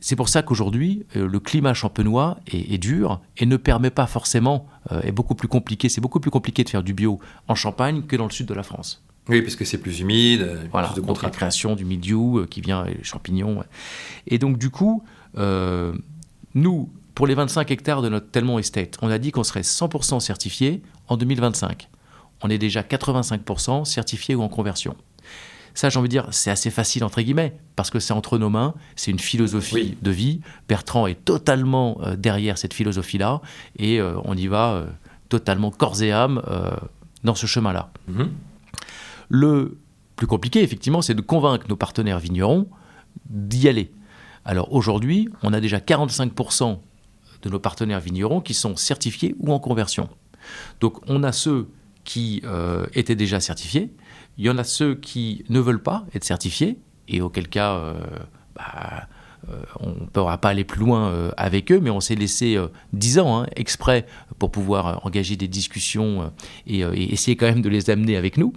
C'est 0.00 0.16
pour 0.16 0.28
ça 0.28 0.42
qu'aujourd'hui, 0.42 1.04
euh, 1.16 1.28
le 1.28 1.38
climat 1.38 1.74
champenois 1.74 2.38
est, 2.46 2.78
dur 2.78 3.20
et 3.36 3.46
ne 3.46 3.56
permet 3.56 3.90
pas 3.90 4.06
forcément, 4.06 4.66
euh, 4.90 5.02
est 5.02 5.12
beaucoup 5.12 5.34
plus 5.34 5.48
compliqué, 5.48 5.88
c'est 5.88 6.00
beaucoup 6.00 6.18
plus 6.18 6.30
compliqué 6.30 6.64
de 6.64 6.70
faire 6.70 6.82
du 6.82 6.94
bio 6.94 7.20
en 7.46 7.54
Champagne 7.54 8.02
que 8.02 8.16
dans 8.16 8.24
le 8.24 8.30
sud 8.30 8.46
de 8.46 8.54
la 8.54 8.62
France. 8.62 9.04
Oui, 9.28 9.42
parce 9.42 9.56
que 9.56 9.64
c'est 9.64 9.78
plus 9.78 10.00
humide, 10.00 10.48
voilà, 10.70 10.88
plus 10.88 11.02
de 11.02 11.06
donc 11.06 11.22
la 11.22 11.30
création 11.30 11.74
du 11.74 11.84
milieu 11.84 12.46
qui 12.46 12.60
vient, 12.60 12.84
les 12.84 13.02
champignons. 13.02 13.64
Et 14.28 14.38
donc 14.38 14.56
du 14.56 14.70
coup, 14.70 15.04
nous, 16.54 16.88
pour 17.16 17.26
les 17.26 17.34
25 17.34 17.70
hectares 17.70 18.02
de 18.02 18.10
notre 18.10 18.30
Telmont 18.30 18.58
Estate, 18.58 18.98
on 19.00 19.10
a 19.10 19.16
dit 19.16 19.32
qu'on 19.32 19.42
serait 19.42 19.62
100% 19.62 20.20
certifié 20.20 20.82
en 21.08 21.16
2025. 21.16 21.88
On 22.42 22.50
est 22.50 22.58
déjà 22.58 22.82
85% 22.82 23.86
certifié 23.86 24.34
ou 24.34 24.42
en 24.42 24.50
conversion. 24.50 24.94
Ça, 25.72 25.88
j'ai 25.88 25.98
envie 25.98 26.08
de 26.08 26.10
dire, 26.10 26.28
c'est 26.30 26.50
assez 26.50 26.70
facile 26.70 27.04
entre 27.04 27.22
guillemets, 27.22 27.56
parce 27.74 27.88
que 27.88 28.00
c'est 28.00 28.12
entre 28.12 28.36
nos 28.36 28.50
mains, 28.50 28.74
c'est 28.96 29.10
une 29.10 29.18
philosophie 29.18 29.96
de 30.02 30.10
vie. 30.10 30.42
Bertrand 30.68 31.06
est 31.06 31.24
totalement 31.24 31.98
euh, 32.02 32.16
derrière 32.16 32.58
cette 32.58 32.74
philosophie-là, 32.74 33.40
et 33.78 33.98
euh, 33.98 34.18
on 34.24 34.36
y 34.36 34.46
va 34.46 34.74
euh, 34.74 34.86
totalement 35.30 35.70
corps 35.70 36.02
et 36.02 36.12
âme 36.12 36.42
dans 37.24 37.34
ce 37.34 37.46
chemin-là. 37.46 37.92
Mhm. 38.08 38.30
Le 39.30 39.78
plus 40.16 40.26
compliqué, 40.26 40.62
effectivement, 40.62 41.00
c'est 41.00 41.14
de 41.14 41.22
convaincre 41.22 41.66
nos 41.66 41.76
partenaires 41.76 42.18
vignerons 42.18 42.68
d'y 43.30 43.70
aller. 43.70 43.90
Alors 44.44 44.70
aujourd'hui, 44.74 45.30
on 45.42 45.54
a 45.54 45.62
déjà 45.62 45.78
45% 45.78 46.78
de 47.42 47.50
nos 47.50 47.58
partenaires 47.58 48.00
vignerons 48.00 48.40
qui 48.40 48.54
sont 48.54 48.76
certifiés 48.76 49.34
ou 49.38 49.52
en 49.52 49.58
conversion. 49.58 50.08
Donc 50.80 50.98
on 51.08 51.22
a 51.22 51.32
ceux 51.32 51.68
qui 52.04 52.40
euh, 52.44 52.86
étaient 52.94 53.16
déjà 53.16 53.40
certifiés, 53.40 53.90
il 54.38 54.44
y 54.44 54.50
en 54.50 54.58
a 54.58 54.64
ceux 54.64 54.94
qui 54.94 55.44
ne 55.48 55.60
veulent 55.60 55.82
pas 55.82 56.04
être 56.14 56.24
certifiés, 56.24 56.78
et 57.08 57.20
auquel 57.20 57.48
cas, 57.48 57.74
euh, 57.74 57.94
bah, 58.54 59.08
euh, 59.48 59.62
on 59.80 59.90
ne 59.90 60.06
pourra 60.06 60.38
pas 60.38 60.48
aller 60.48 60.64
plus 60.64 60.80
loin 60.80 61.30
avec 61.36 61.70
eux, 61.70 61.78
mais 61.80 61.90
on 61.90 62.00
s'est 62.00 62.16
laissé 62.16 62.58
10 62.92 63.18
euh, 63.18 63.22
ans 63.22 63.42
hein, 63.42 63.46
exprès 63.54 64.06
pour 64.38 64.50
pouvoir 64.50 65.06
engager 65.06 65.36
des 65.36 65.48
discussions 65.48 66.32
et, 66.66 66.80
essayer 66.80 67.36
quand 67.36 67.46
même 67.46 67.62
de 67.62 67.68
les 67.68 67.90
amener 67.90 68.16
avec 68.16 68.38
nous. 68.38 68.52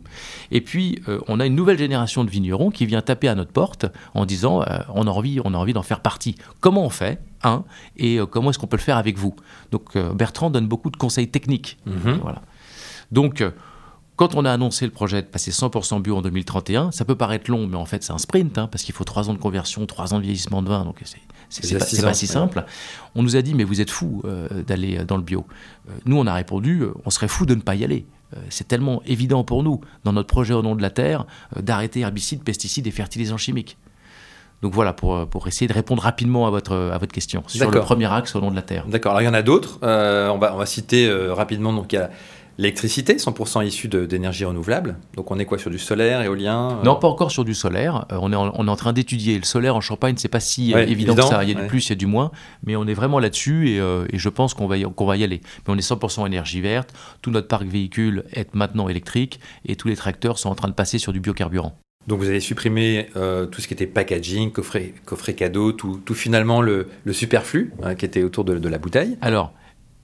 Et 0.51 0.61
puis, 0.61 0.99
on 1.27 1.39
a 1.39 1.45
une 1.45 1.55
nouvelle 1.55 1.77
génération 1.77 2.23
de 2.23 2.29
vignerons 2.29 2.71
qui 2.71 2.85
vient 2.85 3.01
taper 3.01 3.27
à 3.27 3.35
notre 3.35 3.51
porte 3.51 3.85
en 4.15 4.25
disant 4.25 4.65
on 4.89 5.07
a 5.07 5.11
envie, 5.11 5.39
on 5.43 5.53
a 5.53 5.57
envie 5.57 5.73
d'en 5.73 5.83
faire 5.83 6.01
partie. 6.01 6.35
Comment 6.59 6.85
on 6.85 6.89
fait? 6.89 7.21
Hein, 7.44 7.63
et 7.97 8.19
comment 8.30 8.50
est-ce 8.50 8.59
qu'on 8.59 8.68
peut 8.68 8.77
le 8.77 8.81
faire 8.81 8.97
avec 8.97 9.18
vous? 9.18 9.36
Donc, 9.71 9.97
Bertrand 9.97 10.50
donne 10.50 10.68
beaucoup 10.68 10.89
de 10.89 10.97
conseils 10.97 11.30
techniques. 11.30 11.77
Mm-hmm. 11.88 12.19
Voilà. 12.21 12.41
Donc, 13.12 13.44
quand 14.19 14.36
on 14.36 14.44
a 14.44 14.51
annoncé 14.51 14.83
le 14.83 14.91
projet 14.91 15.21
de 15.21 15.27
passer 15.27 15.50
100% 15.51 16.01
bio 16.01 16.18
en 16.18 16.21
2031, 16.21 16.91
ça 16.91 17.06
peut 17.06 17.15
paraître 17.15 17.50
long, 17.50 17.68
mais 17.68 17.77
en 17.77 17.86
fait 17.86 18.03
c'est 18.03 18.12
un 18.12 18.18
sprint, 18.18 18.57
hein, 18.57 18.68
parce 18.68 18.83
qu'il 18.83 18.94
faut 18.94 19.06
3 19.06 19.30
ans 19.30 19.33
de 19.33 19.38
conversion, 19.38 19.86
3 19.86 20.13
ans 20.13 20.18
de 20.18 20.24
vieillissement 20.24 20.62
de 20.62 20.68
vin, 20.68 20.83
donc 20.83 21.01
c'est 21.47 21.77
pas, 21.77 21.86
pas, 22.01 22.13
si 22.13 22.27
simple. 22.27 22.65
On 23.15 23.24
nous 23.24 23.38
a 23.38 23.41
dit, 23.41 23.53
mais 23.53 23.63
vous 23.63 23.80
êtes 23.80 23.89
fous 23.89 24.21
euh, 24.25 24.62
d'aller 24.63 25.06
dans 25.06 25.15
le 25.15 25.24
bio. 25.24 25.47
Euh, 25.88 25.94
nous, 26.06 26.18
on 26.18 26.27
a 26.27 26.33
répondu, 26.33 26.81
euh, 26.81 26.91
on 27.06 27.09
serait 27.12 27.30
fous 27.30 27.45
de 27.45 27.56
ne 27.56 27.62
pas 27.62 27.75
y 27.75 27.86
aller. 27.86 28.06
c'est 28.50 28.68
tellement 28.68 29.01
évident 29.06 29.45
pour 29.45 29.63
nous, 29.63 29.80
dans 30.03 30.12
notre 30.12 30.27
projet 30.27 30.53
au 30.53 30.63
nom 30.63 30.75
de 30.75 30.81
la 30.81 30.89
Terre, 30.89 31.25
d'arrêter 31.56 32.01
herbicides, 32.01 32.44
pesticides 32.44 32.88
et 32.88 32.91
fertilisants 32.91 33.38
chimiques. 33.38 33.77
Donc 34.61 34.73
voilà, 34.73 34.94
pour, 34.94 35.27
pour, 35.27 35.47
essayer 35.47 35.67
de 35.67 35.73
répondre 35.73 36.03
rapidement 36.03 36.45
à 36.47 36.50
votre, 36.50 36.75
à 36.75 36.97
votre 36.97 37.13
question 37.13 37.44
sur 37.47 37.71
le 37.71 37.79
premier 37.81 38.11
axe 38.11 38.35
au 38.35 38.41
nom 38.41 38.51
de 38.51 38.56
la 38.56 38.61
Terre. 38.61 38.85
D'accord, 38.88 39.11
alors 39.11 39.21
il 39.21 39.25
y 39.25 39.29
en 39.29 39.33
a 39.33 39.41
d'autres. 39.41 39.79
on, 39.81 40.38
va, 40.38 40.53
on 40.53 40.57
va 40.57 40.65
citer 40.65 41.09
rapidement, 41.31 41.73
donc 41.73 41.94
il 41.94 41.95
y 41.95 42.00
a 42.00 42.09
L'électricité, 42.60 43.15
100% 43.15 43.65
issue 43.65 43.88
d'énergie 43.88 44.43
renouvelable. 44.43 44.98
Donc 45.15 45.31
on 45.31 45.39
est 45.39 45.45
quoi 45.45 45.57
sur 45.57 45.72
du 45.72 45.79
solaire, 45.79 46.22
éolien 46.22 46.72
euh 46.72 46.84
Non, 46.84 46.98
pas 46.98 47.07
encore 47.07 47.31
sur 47.31 47.45
du 47.45 47.53
solaire. 47.53 48.05
Euh, 48.12 48.17
on, 48.22 48.34
est 48.34 48.36
en, 48.36 48.51
on, 48.53 48.67
est 48.67 48.69
en, 48.69 48.75
train 48.75 48.91
d'étudier. 48.91 49.38
Le 49.38 49.45
solaire 49.45 49.77
en 49.77 49.81
Champagne, 49.81 50.15
c'est 50.17 50.27
pas 50.27 50.41
si 50.41 50.74
euh, 50.74 50.86
évident, 50.86 51.15
que 51.15 51.22
ça. 51.22 51.41
Il 51.45 51.50
y 51.50 51.57
a 51.57 51.62
du 51.62 51.67
plus, 51.67 51.88
il 51.88 51.91
y 51.91 51.93
a 51.93 51.95
du 51.95 52.05
moins. 52.05 52.31
Mais 52.65 52.75
on 52.75 52.86
est 52.86 52.93
vraiment 52.93 53.19
là-dessus 53.19 53.69
et, 53.69 53.77
et, 53.77 54.17
je 54.17 54.27
pense 54.27 54.55
qu'on 54.55 54.67
va, 54.67 54.75
qu'on 54.77 55.05
va 55.05 55.15
y 55.15 55.24
aller. 55.24 55.39
Mais 55.65 55.74
on 55.74 55.77
est 55.77 55.89
100% 55.89 56.27
énergie 56.27 56.60
verte. 56.60 56.93
Tout 57.22 57.31
notre 57.31 57.48
parc 57.48 57.63
véhicule 57.63 58.25
est 58.34 58.53
maintenant 58.53 58.89
électrique 58.89 59.39
et 59.65 59.77
tous 59.77 59.88
les 59.88 59.95
tracteurs 59.95 60.38
sont 60.38 60.50
en 60.50 60.55
train 60.55 60.67
de 60.67 60.74
passer 60.74 60.98
sur 60.98 61.13
du 61.13 61.22
biocarburant. 61.22 61.79
Donc 62.08 62.20
vous 62.20 62.27
avez 62.27 62.39
supprimé 62.39 63.08
tout 63.13 63.62
ce 63.62 63.68
qui 63.68 63.74
était 63.74 63.86
packaging, 63.86 64.51
coffret, 64.51 64.94
coffret 65.06 65.36
cadeau, 65.36 65.72
tout, 65.72 66.01
tout 66.03 66.15
finalement 66.15 66.62
le, 66.62 66.88
le 67.03 67.13
superflu 67.13 67.72
hein, 67.84 67.94
qui 67.96 68.06
était 68.06 68.24
autour 68.24 68.46
de, 68.46 68.58
de 68.58 68.70
la 68.70 68.79
bouteille. 68.79 69.18
Alors, 69.22 69.53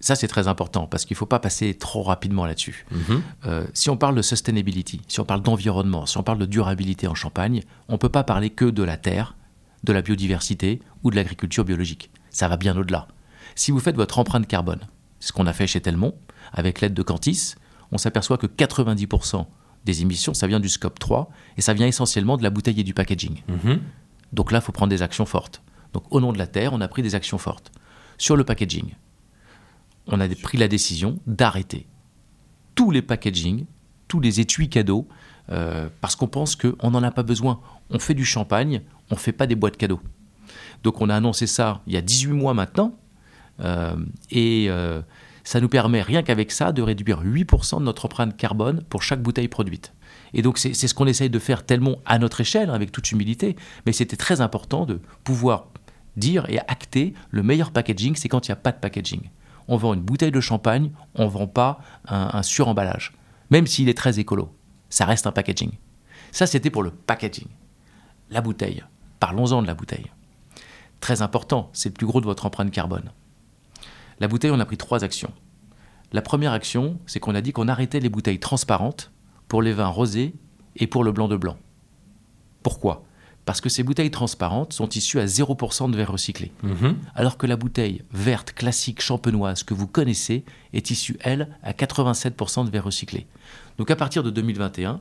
ça, 0.06 0.16
c'est 0.16 0.28
très 0.28 0.48
important 0.48 0.86
parce 0.86 1.04
qu'il 1.04 1.16
ne 1.16 1.18
faut 1.18 1.26
pas 1.26 1.40
passer 1.40 1.74
trop 1.74 2.04
rapidement 2.04 2.46
là-dessus. 2.46 2.86
Mhm. 2.92 3.24
Euh, 3.48 3.66
si 3.74 3.90
on 3.90 3.98
parle 3.98 4.14
de 4.14 4.22
sustainability, 4.22 5.02
si 5.08 5.20
on 5.20 5.26
parle 5.26 5.42
d'environnement, 5.42 6.06
si 6.06 6.18
on 6.18 6.24
parle 6.24 6.38
de 6.38 6.46
durabilité 6.46 7.08
en 7.08 7.16
Champagne, 7.16 7.64
on 7.88 7.94
ne 7.94 7.98
peut 7.98 8.10
pas 8.10 8.24
parler 8.24 8.52
que 8.52 8.66
de 8.66 8.84
la 8.84 8.98
terre, 8.98 9.36
de 9.84 9.94
la 9.94 10.04
biodiversité 10.04 10.80
ou 11.04 11.10
de 11.10 11.16
l'agriculture 11.16 11.66
biologique. 11.66 12.12
Ça 12.30 12.48
va 12.48 12.58
bien 12.58 12.78
au-delà. 12.78 13.08
Si 13.56 13.72
vous 13.72 13.80
faites 13.80 13.96
votre 13.96 14.20
empreinte 14.20 14.48
carbone, 14.48 14.82
ce 15.20 15.32
qu'on 15.32 15.48
a 15.48 15.54
fait 15.54 15.66
chez 15.66 15.82
Telmont, 15.82 16.14
avec 16.54 16.82
l'aide 16.82 16.94
de 16.94 17.02
Cantis, 17.02 17.56
on 17.92 17.98
s'aperçoit 17.98 18.38
que 18.38 18.48
90% 18.48 19.48
des 19.86 20.02
émissions, 20.02 20.34
ça 20.34 20.48
vient 20.48 20.60
du 20.60 20.70
scope 20.70 21.00
3 21.00 21.30
et 21.58 21.62
ça 21.62 21.74
vient 21.74 21.88
essentiellement 21.88 22.38
de 22.38 22.44
la 22.44 22.50
bouteille 22.50 22.80
et 22.80 22.84
du 22.84 22.94
packaging. 22.94 23.42
Mhm. 23.48 23.80
Donc 24.34 24.52
là, 24.52 24.60
il 24.60 24.62
faut 24.62 24.72
prendre 24.72 24.90
des 24.90 25.02
actions 25.02 25.26
fortes. 25.26 25.62
Donc 25.94 26.04
au 26.12 26.20
nom 26.20 26.34
de 26.34 26.38
la 26.38 26.48
Terre, 26.48 26.74
on 26.74 26.82
a 26.82 26.88
pris 26.88 27.02
des 27.02 27.16
actions 27.16 27.38
fortes. 27.38 27.72
Sur 28.18 28.36
le 28.36 28.44
packaging, 28.44 28.96
on 30.08 30.20
a 30.20 30.28
pris 30.28 30.58
la 30.58 30.68
décision 30.68 31.20
d'arrêter 31.28 31.88
tous 32.76 32.92
les 32.92 33.02
packaging, 33.02 33.66
tous 34.08 34.20
les 34.20 34.40
étuis 34.40 34.70
cadeaux, 34.70 35.08
euh, 35.50 35.88
parce 36.02 36.16
qu'on 36.16 36.28
pense 36.28 36.56
qu'on 36.56 36.92
n'en 36.92 37.02
a 37.02 37.12
pas 37.12 37.24
besoin. 37.24 37.60
On 37.90 38.00
fait 38.00 38.14
du 38.14 38.26
champagne, 38.26 38.82
on 39.10 39.16
ne 39.16 39.20
fait 39.20 39.32
pas 39.32 39.48
des 39.48 39.56
boîtes 39.56 39.78
cadeaux. 39.78 40.02
Donc 40.84 41.02
on 41.02 41.10
a 41.10 41.16
annoncé 41.16 41.48
ça 41.48 41.82
il 41.88 41.94
y 41.94 41.98
a 41.98 42.02
18 42.02 42.34
mois 42.34 42.54
maintenant, 42.54 42.96
euh, 43.62 43.96
et 44.30 44.68
euh, 44.70 45.02
ça 45.46 45.62
nous 45.62 45.70
permet, 45.70 46.02
rien 46.02 46.24
qu'avec 46.24 46.52
ça, 46.52 46.72
de 46.72 46.82
réduire 46.82 47.24
8% 47.24 47.80
de 47.80 47.84
notre 47.84 48.06
empreinte 48.06 48.36
carbone 48.36 48.84
pour 48.90 49.04
chaque 49.04 49.22
bouteille 49.22 49.48
produite. 49.48 49.94
Et 50.34 50.42
donc 50.42 50.58
c'est 50.58 50.74
ce 50.74 50.94
qu'on 50.94 51.06
essaye 51.06 51.30
de 51.30 51.40
faire 51.40 51.66
tellement 51.66 51.98
à 52.06 52.18
notre 52.18 52.42
échelle, 52.42 52.72
avec 52.72 52.92
toute 52.92 53.12
humilité, 53.12 53.56
mais 53.86 53.94
c'était 53.94 54.18
très 54.18 54.42
important 54.42 54.86
de 54.86 55.00
pouvoir 55.24 55.68
dire 56.18 56.50
et 56.50 56.60
acter 56.68 57.14
le 57.30 57.44
meilleur 57.44 57.72
packaging, 57.72 58.16
c'est 58.16 58.28
quand 58.28 58.48
il 58.48 58.52
n'y 58.52 58.54
a 58.54 58.58
pas 58.58 58.72
de 58.72 58.80
packaging. 58.80 59.30
on 59.68 59.78
vend 59.78 59.94
une 59.94 60.02
bouteille 60.02 60.32
de 60.32 60.42
champagne, 60.42 60.92
on 61.14 61.26
ne 61.26 61.30
vend 61.30 61.48
pas 61.48 61.80
un, 62.08 62.32
un 62.34 62.44
suremballage. 62.44 63.14
Même 63.52 63.68
s'il 63.68 63.88
est 63.88 63.98
très 63.98 64.20
écolo. 64.20 64.52
Ça 64.90 65.06
reste 65.06 65.28
un 65.28 65.32
packaging. 65.32 65.72
Ça, 66.32 66.48
c'était 66.48 66.70
pour 66.70 66.84
le 66.84 66.92
packaging. 66.92 67.48
La 68.30 68.42
bouteille. 68.42 68.84
Parlons-en 69.20 69.62
de 69.62 69.68
la 69.68 69.76
bouteille. 69.76 70.12
Très 71.00 71.22
important, 71.22 71.70
c'est 71.74 71.90
le 71.90 71.94
plus 71.94 72.08
gros 72.08 72.22
de 72.22 72.26
votre 72.26 72.46
empreinte 72.46 72.72
carbone. 72.72 73.12
La 74.20 74.28
bouteille, 74.28 74.52
on 74.52 74.60
a 74.60 74.66
pris 74.66 74.78
trois 74.78 75.04
actions. 75.04 75.32
La 76.14 76.22
première 76.22 76.54
action, 76.54 77.00
c'est 77.06 77.20
qu'on 77.20 77.36
a 77.36 77.42
dit 77.42 77.52
qu'on 77.52 77.68
arrêtait 77.68 78.00
les 78.00 78.10
bouteilles 78.10 78.40
transparentes 78.40 79.12
pour 79.48 79.62
les 79.62 79.74
vins 79.74 79.88
rosés 79.88 80.34
et 80.76 80.88
pour 80.88 81.04
le 81.04 81.12
blanc 81.12 81.28
de 81.28 81.36
blanc. 81.36 81.58
Pourquoi? 82.64 83.04
Parce 83.46 83.62
que 83.62 83.70
ces 83.70 83.84
bouteilles 83.84 84.12
transparentes 84.12 84.74
sont 84.74 84.90
issues 84.90 85.20
à 85.20 85.26
0% 85.26 85.92
de 85.92 85.96
verre 85.96 86.12
recyclé. 86.12 86.52
Mhm. 86.64 86.98
Alors 87.14 87.38
que 87.38 87.46
la 87.46 87.58
bouteille 87.58 88.04
verte 88.12 88.54
classique 88.54 89.02
champenoise 89.02 89.64
que 89.64 89.76
vous 89.76 89.88
connaissez 89.88 90.44
est 90.74 90.90
issue, 90.90 91.18
elle, 91.20 91.56
à 91.62 91.74
87% 91.74 92.66
de 92.66 92.72
verre 92.72 92.86
recyclé. 92.86 93.28
Donc 93.78 93.92
à 93.92 93.96
partir 93.96 94.24
de 94.24 94.32
2021, 94.32 95.00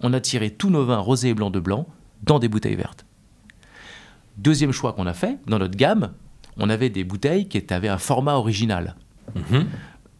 on 0.00 0.12
a 0.14 0.20
tiré 0.20 0.50
tous 0.50 0.70
nos 0.70 0.84
vins 0.86 0.98
rosés 0.98 1.28
et 1.28 1.34
blancs 1.34 1.52
de 1.52 1.60
blanc 1.60 1.86
dans 2.22 2.38
des 2.38 2.48
bouteilles 2.48 2.76
vertes. 2.76 3.04
Deuxième 4.38 4.72
choix 4.72 4.94
qu'on 4.94 5.06
a 5.06 5.12
fait, 5.12 5.38
dans 5.46 5.58
notre 5.58 5.76
gamme, 5.76 6.12
on 6.56 6.68
avait 6.68 6.90
des 6.90 7.04
bouteilles 7.04 7.48
qui 7.48 7.62
avaient 7.72 7.88
un 7.88 7.98
format 7.98 8.34
original. 8.34 8.96
Mhm. 9.34 9.66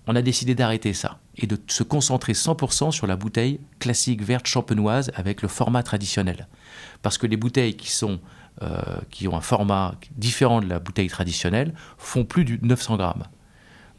On 0.07 0.17
a 0.17 0.23
décidé 0.23 0.55
d'arrêter 0.55 0.95
ça 0.95 1.19
et 1.37 1.47
de 1.47 1.57
se 1.69 1.83
concentrer 1.83 2.33
100% 2.33 2.91
sur 2.91 3.07
la 3.07 3.17
bouteille 3.17 3.61
classique 3.79 4.23
verte 4.23 4.47
champenoise 4.47 5.13
avec 5.15 5.43
le 5.43 5.49
format 5.49 5.83
traditionnel. 5.83 6.49
Parce 7.03 7.19
que 7.19 7.27
les 7.27 7.37
bouteilles 7.37 7.77
qui, 7.77 7.91
sont, 7.91 8.19
euh, 8.63 8.81
qui 9.11 9.29
ont 9.29 9.37
un 9.37 9.41
format 9.41 9.95
différent 10.17 10.61
de 10.61 10.69
la 10.69 10.81
bouteille 10.81 11.09
traditionnelle 11.09 11.73
font 11.99 12.25
plus 12.25 12.45
de 12.45 12.59
900 12.63 12.97
grammes. 12.97 13.25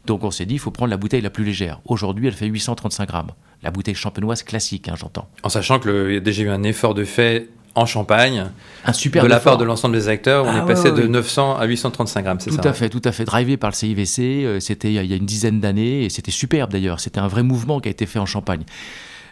Donc 0.06 0.24
on 0.24 0.30
s'est 0.30 0.44
dit, 0.44 0.54
il 0.54 0.60
faut 0.60 0.70
prendre 0.70 0.90
la 0.90 0.98
bouteille 0.98 1.22
la 1.22 1.30
plus 1.30 1.44
légère. 1.44 1.80
Aujourd'hui, 1.86 2.26
elle 2.26 2.34
fait 2.34 2.46
835 2.46 3.08
grammes. 3.08 3.30
La 3.62 3.70
bouteille 3.70 3.94
champenoise 3.94 4.42
classique, 4.42 4.88
hein, 4.88 4.94
j'entends. 4.96 5.28
En 5.42 5.48
sachant 5.48 5.80
qu'il 5.80 6.12
y 6.12 6.16
a 6.16 6.20
déjà 6.20 6.42
eu 6.42 6.50
un 6.50 6.62
effort 6.62 6.92
de 6.92 7.04
fait 7.04 7.48
en 7.74 7.86
Champagne, 7.86 8.46
Un 8.84 8.92
super 8.92 9.22
de 9.24 9.28
la 9.28 9.36
effort. 9.36 9.52
part 9.52 9.58
de 9.58 9.64
l'ensemble 9.64 9.94
des 9.96 10.08
acteurs, 10.08 10.44
on 10.44 10.48
Ah 10.48 10.58
est 10.58 10.60
ouais, 10.60 10.66
passé 10.66 10.90
ouais, 10.90 10.96
de 10.96 11.02
ouais. 11.02 11.08
900 11.08 11.56
à 11.56 11.64
835 11.64 12.22
grammes, 12.22 12.40
c'est 12.40 12.50
Tout 12.50 12.56
ça 12.62 12.68
à 12.68 12.72
fait, 12.72 12.88
tout 12.88 13.02
à 13.04 13.12
fait. 13.12 13.24
Drivé 13.24 13.56
par 13.56 13.70
le 13.70 13.74
CIVC, 13.74 14.18
euh, 14.44 14.60
c'était 14.60 14.92
il 14.92 15.06
y 15.06 15.12
a 15.12 15.16
une 15.16 15.26
dizaine 15.26 15.60
d'années 15.60 16.04
et 16.04 16.08
c'était 16.10 16.30
superbe 16.30 16.70
d'ailleurs. 16.70 17.00
C'était 17.00 17.18
un 17.20 17.28
vrai 17.28 17.42
mouvement 17.42 17.80
qui 17.80 17.88
a 17.88 17.90
été 17.90 18.06
fait 18.06 18.18
en 18.18 18.26
Champagne. 18.26 18.62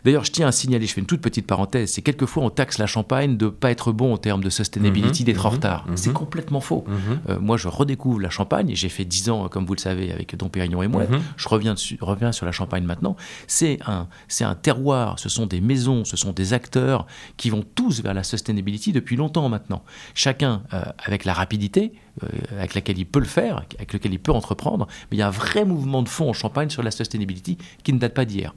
D'ailleurs, 0.05 0.25
je 0.25 0.33
tiens 0.33 0.49
à 0.49 0.53
signaler, 0.53 0.87
je 0.87 0.93
fais 0.95 1.01
une 1.01 1.07
toute 1.07 1.21
petite 1.21 1.47
parenthèse, 1.47 1.93
c'est 1.93 2.03
quelquefois 2.03 2.43
on 2.43 2.51
taxe 2.51 2.79
la 2.79 2.87
Champagne 2.87 3.37
de 3.37 3.45
ne 3.47 3.51
pas 3.51 3.71
être 3.71 3.93
bon 3.93 4.13
en 4.15 4.17
termes 4.19 4.43
de 4.43 4.51
sustainability, 4.51 5.23
Mhm, 5.23 5.27
d'être 5.27 5.47
en 5.47 5.51
mhm, 5.51 5.55
retard. 5.57 5.87
mhm. 5.89 5.97
C'est 5.97 6.13
complètement 6.13 6.61
faux. 6.61 6.85
Euh, 7.29 7.39
moi, 7.39 7.57
je 7.57 7.69
redécouvre 7.69 8.21
la 8.21 8.31
Champagne, 8.31 8.71
et 8.71 8.75
j'ai 8.77 8.89
fait 8.89 9.05
10 9.05 9.31
ans, 9.31 9.49
comme 9.49 9.65
vous 9.65 9.75
le 9.75 9.81
savez, 9.81 10.13
avec 10.13 10.35
Dom 10.37 10.51
Pérignon 10.51 10.83
et 10.83 10.89
moi. 10.89 11.05
Je 11.37 11.49
reviens, 11.49 11.75
dessus- 11.75 11.99
reviens 12.01 12.33
sur 12.33 12.47
la 12.47 12.53
Champagne 12.53 12.85
maintenant. 12.85 13.17
C'est 13.47 13.79
un, 13.87 14.09
c'est 14.29 14.45
un 14.45 14.55
terroir, 14.55 15.19
ce 15.19 15.29
sont 15.29 15.47
des 15.47 15.61
maisons, 15.61 16.05
ce 16.05 16.17
sont 16.17 16.33
des 16.33 16.53
acteurs 16.53 17.07
qui 17.37 17.51
vont 17.51 17.65
tous 17.75 18.03
vers 18.03 18.15
la 18.15 18.23
sustainability 18.25 18.93
depuis 18.93 19.17
longtemps 19.17 19.49
maintenant. 19.49 19.83
Chacun 20.15 20.63
euh, 20.75 20.83
avec 21.05 21.25
la 21.25 21.33
rapidité 21.35 21.93
euh, 22.25 22.27
avec 22.59 22.75
laquelle 22.75 22.99
il 22.99 23.07
peut 23.07 23.21
le 23.21 23.25
faire, 23.25 23.63
avec 23.79 23.93
lequel 23.93 24.13
il 24.13 24.19
peut 24.19 24.33
entreprendre, 24.33 24.87
mais 25.11 25.17
il 25.17 25.21
y 25.21 25.23
a 25.23 25.29
un 25.29 25.31
vrai 25.31 25.65
mouvement 25.65 26.03
de 26.03 26.09
fond 26.09 26.29
en 26.29 26.33
Champagne 26.35 26.69
sur 26.71 26.83
la 26.83 26.91
sustainability 26.91 27.57
qui 27.85 27.93
ne 27.93 27.99
date 27.99 28.13
pas 28.15 28.25
d'hier. 28.25 28.53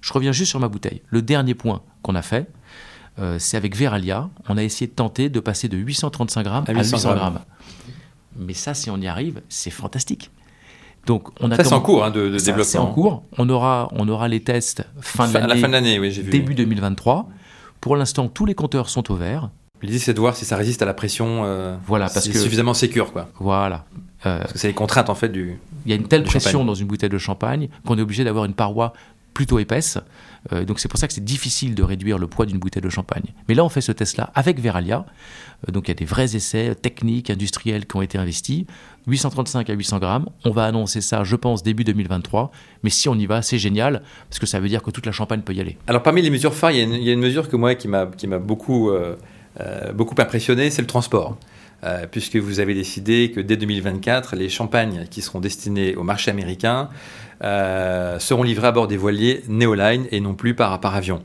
Je 0.00 0.12
reviens 0.12 0.32
juste 0.32 0.50
sur 0.50 0.60
ma 0.60 0.68
bouteille. 0.68 1.02
Le 1.08 1.22
dernier 1.22 1.54
point 1.54 1.82
qu'on 2.02 2.14
a 2.14 2.22
fait, 2.22 2.48
euh, 3.18 3.36
c'est 3.38 3.56
avec 3.56 3.76
Veralia, 3.76 4.28
on 4.48 4.56
a 4.56 4.62
essayé 4.62 4.86
de 4.86 4.92
tenter 4.94 5.28
de 5.28 5.40
passer 5.40 5.68
de 5.68 5.76
835 5.76 6.42
grammes 6.42 6.64
À 6.68 6.70
à 6.70 6.74
800 6.74 6.96
800 6.96 7.08
grammes. 7.14 7.18
grammes. 7.34 7.38
Mais 8.38 8.54
ça, 8.54 8.74
si 8.74 8.90
on 8.90 8.96
y 8.98 9.06
arrive, 9.06 9.42
c'est 9.48 9.70
fantastique. 9.70 10.30
Donc, 11.06 11.28
on 11.40 11.50
a 11.50 11.56
Ça, 11.56 11.64
c'est 11.64 11.72
en 11.72 11.80
cours 11.80 12.04
hein, 12.04 12.10
de, 12.10 12.28
de 12.28 12.38
ça, 12.38 12.46
développement. 12.46 12.70
C'est 12.70 12.78
en 12.78 12.86
cours. 12.86 13.22
On 13.38 13.48
aura, 13.48 13.88
on 13.92 14.08
aura 14.08 14.28
les 14.28 14.40
tests 14.40 14.84
fin 15.00 15.28
de 15.28 15.36
à 15.36 15.40
la 15.40 15.46
l'année, 15.48 15.60
fin 15.60 15.68
de 15.68 15.72
l'année, 15.72 15.98
oui, 15.98 16.10
j'ai 16.12 16.22
vu. 16.22 16.30
début 16.30 16.54
2023. 16.54 17.28
Pour 17.80 17.96
l'instant, 17.96 18.28
tous 18.28 18.44
les 18.46 18.54
compteurs 18.54 18.88
sont 18.90 19.10
au 19.10 19.16
vert. 19.16 19.50
L'idée, 19.82 19.98
c'est 19.98 20.12
de 20.12 20.20
voir 20.20 20.36
si 20.36 20.44
ça 20.44 20.56
résiste 20.56 20.82
à 20.82 20.84
la 20.84 20.92
pression. 20.92 21.42
euh, 21.44 21.76
Voilà, 21.86 22.08
parce 22.10 22.28
que- 22.28 22.38
suffisamment 22.38 22.74
sécure, 22.74 23.12
quoi. 23.12 23.28
Voilà. 23.40 23.86
Euh, 24.26 24.40
Parce 24.40 24.52
que 24.52 24.58
c'est 24.58 24.68
les 24.68 24.74
contraintes, 24.74 25.08
en 25.08 25.14
fait, 25.14 25.30
du. 25.30 25.58
Il 25.86 25.90
y 25.90 25.94
a 25.94 25.96
une 25.96 26.06
telle 26.06 26.22
pression 26.24 26.50
champagne. 26.50 26.66
dans 26.66 26.74
une 26.74 26.86
bouteille 26.86 27.08
de 27.08 27.16
champagne 27.18 27.68
qu'on 27.86 27.96
est 27.96 28.02
obligé 28.02 28.22
d'avoir 28.22 28.44
une 28.44 28.52
paroi 28.52 28.92
plutôt 29.40 29.58
épaisse. 29.58 29.96
Euh, 30.52 30.66
donc 30.66 30.80
c'est 30.80 30.88
pour 30.88 30.98
ça 30.98 31.08
que 31.08 31.14
c'est 31.14 31.24
difficile 31.24 31.74
de 31.74 31.82
réduire 31.82 32.18
le 32.18 32.26
poids 32.26 32.44
d'une 32.44 32.58
bouteille 32.58 32.82
de 32.82 32.90
champagne. 32.90 33.24
Mais 33.48 33.54
là, 33.54 33.64
on 33.64 33.70
fait 33.70 33.80
ce 33.80 33.90
test-là 33.90 34.30
avec 34.34 34.60
Veralia. 34.60 35.06
Euh, 35.66 35.72
donc 35.72 35.88
il 35.88 35.92
y 35.92 35.92
a 35.92 35.94
des 35.94 36.04
vrais 36.04 36.36
essais 36.36 36.74
techniques, 36.74 37.30
industriels 37.30 37.86
qui 37.86 37.96
ont 37.96 38.02
été 38.02 38.18
investis. 38.18 38.66
835 39.06 39.70
à 39.70 39.72
800 39.72 39.98
grammes. 39.98 40.26
On 40.44 40.50
va 40.50 40.66
annoncer 40.66 41.00
ça, 41.00 41.24
je 41.24 41.36
pense, 41.36 41.62
début 41.62 41.84
2023. 41.84 42.50
Mais 42.82 42.90
si 42.90 43.08
on 43.08 43.14
y 43.14 43.24
va, 43.24 43.40
c'est 43.40 43.56
génial, 43.56 44.02
parce 44.28 44.38
que 44.38 44.44
ça 44.44 44.60
veut 44.60 44.68
dire 44.68 44.82
que 44.82 44.90
toute 44.90 45.06
la 45.06 45.12
champagne 45.12 45.40
peut 45.40 45.54
y 45.54 45.60
aller. 45.62 45.78
Alors, 45.86 46.02
parmi 46.02 46.20
les 46.20 46.28
mesures 46.28 46.52
phares, 46.52 46.72
il 46.72 47.02
y 47.02 47.08
a 47.08 47.14
une, 47.14 47.20
mesure 47.20 47.48
que 47.48 47.56
moi, 47.56 47.74
qui 47.74 47.88
m'a 47.88 48.04
beaucoup, 48.38 48.90
euh, 48.90 49.16
beaucoup 49.94 50.14
impressionné, 50.18 50.68
c'est 50.68 50.82
le 50.82 50.88
transport. 50.88 51.38
Puisque 52.10 52.36
vous 52.36 52.60
avez 52.60 52.74
décidé 52.74 53.32
que 53.34 53.40
dès 53.40 53.56
2024, 53.56 54.36
les 54.36 54.50
champagnes 54.50 55.06
qui 55.10 55.22
seront 55.22 55.40
destinés 55.40 55.96
au 55.96 56.02
marché 56.02 56.30
américain 56.30 56.90
euh, 57.42 58.18
seront 58.18 58.42
livrés 58.42 58.68
à 58.68 58.72
bord 58.72 58.86
des 58.86 58.96
voiliers 58.96 59.42
Neoline 59.48 60.06
et 60.10 60.20
non 60.20 60.34
plus 60.34 60.54
par, 60.54 60.80
par 60.80 60.94
avion. 60.94 61.22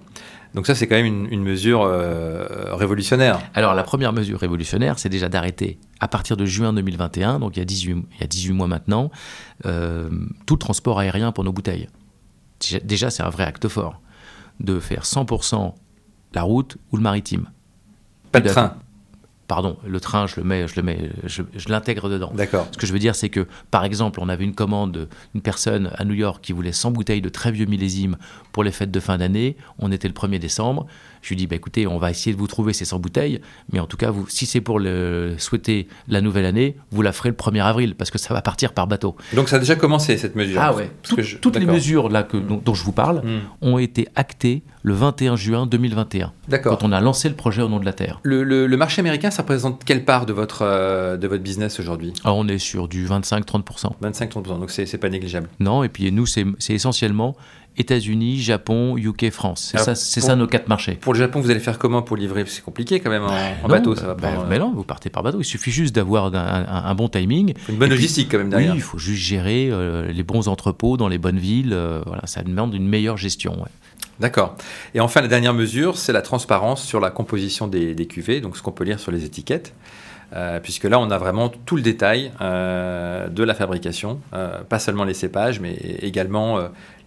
Donc 0.53 0.67
ça, 0.67 0.73
c'est 0.73 0.87
quand 0.87 0.95
même 0.95 1.05
une, 1.05 1.27
une 1.29 1.43
mesure 1.43 1.81
euh, 1.83 2.73
révolutionnaire. 2.73 3.41
Alors 3.53 3.73
la 3.73 3.83
première 3.83 4.13
mesure 4.13 4.39
révolutionnaire, 4.39 4.97
c'est 4.97 5.09
déjà 5.09 5.27
d'arrêter 5.27 5.77
à 5.99 6.07
partir 6.07 6.37
de 6.37 6.45
juin 6.45 6.71
2021, 6.71 7.39
donc 7.39 7.57
il 7.57 7.59
y 7.59 7.61
a 7.61 7.65
18, 7.65 7.89
il 7.89 8.21
y 8.21 8.23
a 8.23 8.27
18 8.27 8.53
mois 8.53 8.67
maintenant, 8.67 9.11
euh, 9.65 10.09
tout 10.45 10.55
le 10.55 10.59
transport 10.59 10.99
aérien 10.99 11.33
pour 11.33 11.43
nos 11.43 11.51
bouteilles. 11.51 11.89
Déjà, 12.83 13.09
c'est 13.09 13.23
un 13.23 13.29
vrai 13.29 13.43
acte 13.43 13.67
fort 13.67 13.99
de 14.61 14.79
faire 14.79 15.03
100% 15.03 15.73
la 16.33 16.41
route 16.43 16.77
ou 16.91 16.97
le 16.97 17.03
maritime. 17.03 17.49
Pas 18.31 18.39
de 18.39 18.47
train. 18.47 18.75
Pardon, 19.47 19.77
le 19.85 19.99
train, 19.99 20.25
je 20.25 20.37
le 20.37 20.43
mets, 20.43 20.67
je 20.67 20.75
le 20.75 20.81
mets, 20.81 21.09
je, 21.23 21.43
je 21.55 21.69
l'intègre 21.69 22.09
dedans. 22.09 22.31
D'accord. 22.35 22.67
Ce 22.71 22.77
que 22.77 22.87
je 22.87 22.93
veux 22.93 22.97
dire, 22.99 23.13
c'est 23.15 23.29
que, 23.29 23.45
par 23.69 23.85
exemple, 23.85 24.19
on 24.19 24.27
avait 24.27 24.43
une 24.43 24.55
commande 24.55 25.07
d'une 25.33 25.41
personne 25.43 25.91
à 25.97 26.03
New 26.03 26.15
York 26.15 26.43
qui 26.43 26.51
voulait 26.51 26.71
100 26.71 26.89
bouteilles 26.91 27.21
de 27.21 27.29
très 27.29 27.51
vieux 27.51 27.67
millésimes 27.67 28.17
pour 28.53 28.63
les 28.63 28.71
fêtes 28.71 28.89
de 28.89 28.99
fin 28.99 29.19
d'année. 29.19 29.55
On 29.77 29.91
était 29.91 30.07
le 30.07 30.15
1er 30.15 30.39
décembre. 30.39 30.87
Je 31.21 31.29
lui 31.29 31.35
dis, 31.35 31.45
bah, 31.47 31.55
écoutez, 31.55 31.85
on 31.85 31.99
va 31.99 32.09
essayer 32.09 32.33
de 32.33 32.39
vous 32.39 32.47
trouver 32.47 32.73
ces 32.73 32.85
100 32.85 32.99
bouteilles, 32.99 33.39
mais 33.71 33.79
en 33.79 33.85
tout 33.85 33.97
cas, 33.97 34.09
vous, 34.09 34.27
si 34.29 34.45
c'est 34.47 34.61
pour 34.61 34.79
le, 34.79 35.35
souhaiter 35.37 35.87
la 36.07 36.21
nouvelle 36.21 36.45
année, 36.45 36.75
vous 36.91 37.01
la 37.03 37.11
ferez 37.11 37.29
le 37.29 37.35
1er 37.35 37.61
avril, 37.63 37.93
parce 37.95 38.09
que 38.11 38.17
ça 38.17 38.33
va 38.33 38.41
partir 38.41 38.73
par 38.73 38.87
bateau. 38.87 39.15
Donc 39.33 39.49
ça 39.49 39.57
a 39.57 39.59
déjà 39.59 39.75
commencé, 39.75 40.17
cette 40.17 40.35
mesure. 40.35 40.59
Ah 40.61 40.73
ouais. 40.73 40.89
Tout- 41.03 41.21
je- 41.21 41.37
toutes 41.37 41.55
les 41.57 41.65
mesures 41.67 42.09
là 42.09 42.23
que, 42.23 42.37
dont, 42.37 42.61
dont 42.63 42.73
je 42.73 42.83
vous 42.83 42.91
parle 42.91 43.21
Hmm. 43.25 43.39
ont 43.61 43.77
été 43.77 44.07
actées 44.15 44.63
le 44.87 44.93
21 44.93 45.35
juin 45.35 45.65
2021, 45.65 46.31
D'accord. 46.47 46.77
quand 46.77 46.87
on 46.87 46.91
a 46.91 47.01
lancé 47.01 47.27
le 47.27 47.33
projet 47.33 47.63
au 47.63 47.67
nom 47.69 47.79
de 47.79 47.85
la 47.85 47.93
Terre. 47.93 48.19
Le, 48.21 48.43
le- 48.43 48.67
le 48.67 48.77
marché 48.77 48.99
américain, 48.99 49.31
ça 49.31 49.41
représente 49.41 49.83
quelle 49.83 50.05
part 50.05 50.27
de 50.27 50.31
votre, 50.33 50.61
euh, 50.61 51.17
de 51.17 51.27
votre 51.27 51.41
business 51.41 51.79
aujourd'hui? 51.79 52.13
Alors, 52.23 52.37
on 52.37 52.47
est 52.47 52.59
sur 52.59 52.87
du 52.87 53.07
25-30%. 53.07 53.93
25-30%, 54.03 54.43
donc 54.59 54.69
c'est 54.69 54.97
pas 54.99 55.09
négligeable. 55.09 55.49
Non, 55.59 55.83
et 55.83 55.89
puis 55.89 56.11
nous, 56.11 56.27
c'est 56.27 56.45
essentiellement 56.69 57.35
États-Unis, 57.77 58.39
Japon, 58.41 58.97
UK, 58.97 59.29
France. 59.31 59.73
C'est 59.95 60.21
ça, 60.21 60.35
nos 60.35 60.47
quatre 60.47 60.67
marchés. 60.67 60.93
Pour 60.95 61.13
le 61.13 61.19
Japon, 61.19 61.39
vous 61.41 61.49
allez 61.51 61.59
faire 61.59 61.77
comment 61.77 62.01
pour 62.01 62.17
livrer? 62.17 62.43
C'est 62.47 62.63
compliqué 62.63 62.99
quand 62.99 63.09
même 63.09 63.23
en, 63.23 63.27
en 63.27 63.63
Non, 63.63 63.67
bateau, 63.69 63.95
ça 63.95 64.07
va 64.07 64.13
bah, 64.13 64.31
prendre 64.31 64.57
non, 64.57 64.73
vous 64.73 64.83
partez 64.83 65.09
par 65.09 65.23
bateau. 65.23 65.39
Il 65.41 65.45
suffit 65.45 65.71
juste 65.71 65.93
d'avoir 65.95 66.33
un, 66.33 66.35
un- 66.35 66.85
un 66.85 66.95
bon 66.95 67.09
timing. 67.09 67.53
une 67.69 67.75
bonne 67.75 67.87
Et 67.87 67.89
puis- 67.89 67.89
logistique 67.97 68.29
quand 68.31 68.37
même 68.37 68.47
Oui, 68.47 68.51
derrière. 68.51 68.75
il 68.75 68.81
faut 68.81 68.97
juste 68.97 69.21
gérer 69.21 69.69
euh, 69.71 70.11
les 70.11 70.23
bons 70.23 70.47
entrepôts 70.47 70.97
dans 70.97 71.07
les 71.07 71.17
bonnes 71.17 71.39
villes. 71.39 71.73
euh, 71.73 72.01
voilà, 72.05 72.25
ça 72.27 72.43
demande 72.43 72.73
une 72.73 72.87
meilleure 72.87 73.17
gestion. 73.17 73.53
ouais. 73.61 73.69
D'accord. 74.19 74.55
Et 74.93 75.01
enfin, 75.01 75.19
la 75.21 75.27
dernière 75.27 75.53
mesure, 75.53 75.97
c'est 75.97 76.13
la 76.13 76.21
transparence 76.21 76.81
sur 76.83 77.01
la 77.01 77.11
composition 77.11 77.67
des, 77.67 77.93
des 77.93 78.05
cuvées, 78.05 78.39
donc 78.39 78.55
ce 78.55 78.61
qu'on 78.61 78.71
peut 78.71 78.85
lire 78.85 78.99
sur 78.99 79.11
les 79.11 79.25
étiquettes. 79.25 79.73
Euh, 80.33 80.59
puisque 80.59 80.85
là, 80.85 80.99
on 80.99 81.11
a 81.11 81.17
vraiment 81.17 81.49
tout 81.49 81.75
le 81.75 81.81
détail 81.81 82.31
euh, 82.41 83.27
de 83.29 83.43
la 83.43 83.53
fabrication, 83.53 84.19
euh, 84.33 84.61
pas 84.63 84.79
seulement 84.79 85.03
les 85.03 85.13
cépages, 85.13 85.59
mais 85.59 85.73
également 86.01 86.57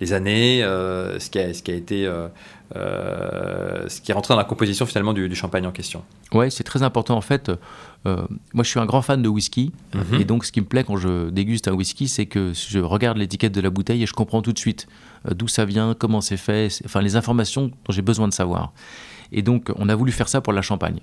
les 0.01 0.13
années, 0.13 0.61
ce, 0.63 1.29
qui 1.31 1.39
a, 1.39 1.53
ce 1.53 1.63
qui 1.63 1.73
a 1.73 1.75
été, 1.75 2.09
ce 2.75 4.01
qui 4.01 4.11
est 4.11 4.15
rentré 4.15 4.35
dans 4.35 4.39
la 4.39 4.45
composition 4.45 4.87
finalement 4.87 5.13
du, 5.13 5.29
du 5.29 5.35
champagne 5.35 5.67
en 5.67 5.73
question. 5.73 6.03
Ouais, 6.33 6.51
c'est 6.51 6.65
très 6.65 6.83
important 6.83 7.17
en 7.17 7.21
fait. 7.21 7.51
moi, 8.05 8.63
je 8.65 8.69
suis 8.69 8.81
un 8.81 8.87
grand 8.87 9.03
fan 9.03 9.21
de 9.23 9.29
whisky, 9.29 9.73
Mhm. 9.95 10.21
et 10.21 10.25
donc 10.25 10.45
ce 10.45 10.53
qui 10.53 10.61
me 10.61 10.67
plaît 10.67 10.85
quand 10.85 10.97
je 10.97 11.31
déguste 11.31 11.69
un 11.69 11.73
whisky, 11.73 12.09
c'est 12.09 12.27
que 12.27 12.53
je 12.55 12.79
regarde 12.79 13.19
l'étiquette 13.19 13.53
de 13.53 13.61
la 13.61 13.71
bouteille 13.71 14.03
et 14.03 14.07
je 14.07 14.13
comprends 14.15 14.43
tout 14.43 14.53
de 14.53 14.59
suite 14.59 14.87
d'où 15.31 15.49
ça 15.49 15.65
vient, 15.65 15.95
comment 15.99 16.21
c'est 16.21 16.37
fait, 16.37 16.71
c'est- 16.71 16.85
enfin 16.87 17.03
les 17.03 17.17
informations 17.17 17.67
dont 17.67 17.75
j'ai 17.91 18.03
besoin 18.03 18.29
de 18.29 18.33
savoir. 18.33 18.73
Et 19.33 19.43
donc, 19.43 19.71
on 19.77 19.89
a 19.89 19.95
voulu 19.95 20.13
faire 20.13 20.29
ça 20.29 20.41
pour 20.41 20.53
la 20.53 20.63
Champagne. 20.63 21.01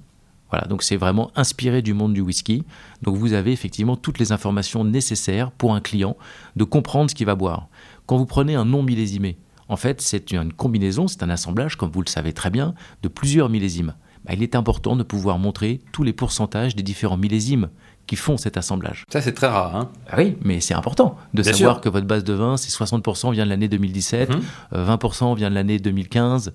Voilà, 0.51 0.67
donc 0.67 0.83
c'est 0.83 0.97
vraiment 0.97 1.31
inspiré 1.35 1.81
du 1.81 1.93
monde 1.93 2.13
du 2.13 2.21
whisky. 2.21 2.63
Donc 3.01 3.17
vous 3.17 3.33
avez 3.33 3.51
effectivement 3.51 3.95
toutes 3.95 4.19
les 4.19 4.31
informations 4.31 4.83
nécessaires 4.83 5.51
pour 5.51 5.73
un 5.73 5.81
client 5.81 6.15
de 6.55 6.63
comprendre 6.63 7.09
ce 7.09 7.15
qu'il 7.15 7.25
va 7.25 7.35
boire. 7.35 7.67
Quand 8.05 8.17
vous 8.17 8.25
prenez 8.25 8.55
un 8.55 8.65
non 8.65 8.83
millésimé, 8.83 9.37
en 9.67 9.77
fait, 9.77 10.01
c'est 10.01 10.31
une 10.31 10.53
combinaison, 10.53 11.07
c'est 11.07 11.23
un 11.23 11.29
assemblage, 11.29 11.75
comme 11.75 11.91
vous 11.91 12.01
le 12.01 12.09
savez 12.09 12.33
très 12.33 12.51
bien, 12.51 12.75
de 13.01 13.07
plusieurs 13.07 13.49
millésimes. 13.49 13.95
Bah, 14.23 14.33
il 14.33 14.43
est 14.43 14.55
important 14.55 14.95
de 14.95 15.03
pouvoir 15.03 15.39
montrer 15.39 15.81
tous 15.91 16.03
les 16.03 16.13
pourcentages 16.13 16.75
des 16.75 16.83
différents 16.83 17.17
millésimes 17.17 17.69
qui 18.07 18.15
font 18.15 18.37
cet 18.37 18.57
assemblage. 18.57 19.03
Ça, 19.11 19.21
c'est 19.21 19.33
très 19.33 19.47
rare. 19.47 19.75
Hein 19.75 19.91
ah 20.09 20.15
oui, 20.17 20.37
mais 20.43 20.59
c'est 20.61 20.73
important 20.73 21.17
de 21.33 21.43
savoir 21.43 21.81
que 21.81 21.89
votre 21.89 22.05
base 22.05 22.23
de 22.23 22.33
vin, 22.33 22.57
c'est 22.57 22.69
60% 22.69 23.31
vient 23.31 23.45
de 23.45 23.49
l'année 23.49 23.67
2017, 23.67 24.31
20% 24.73 25.29
mhm. 25.31 25.37
vient 25.37 25.49
de 25.49 25.55
l'année 25.55 25.79
2015. 25.79 26.53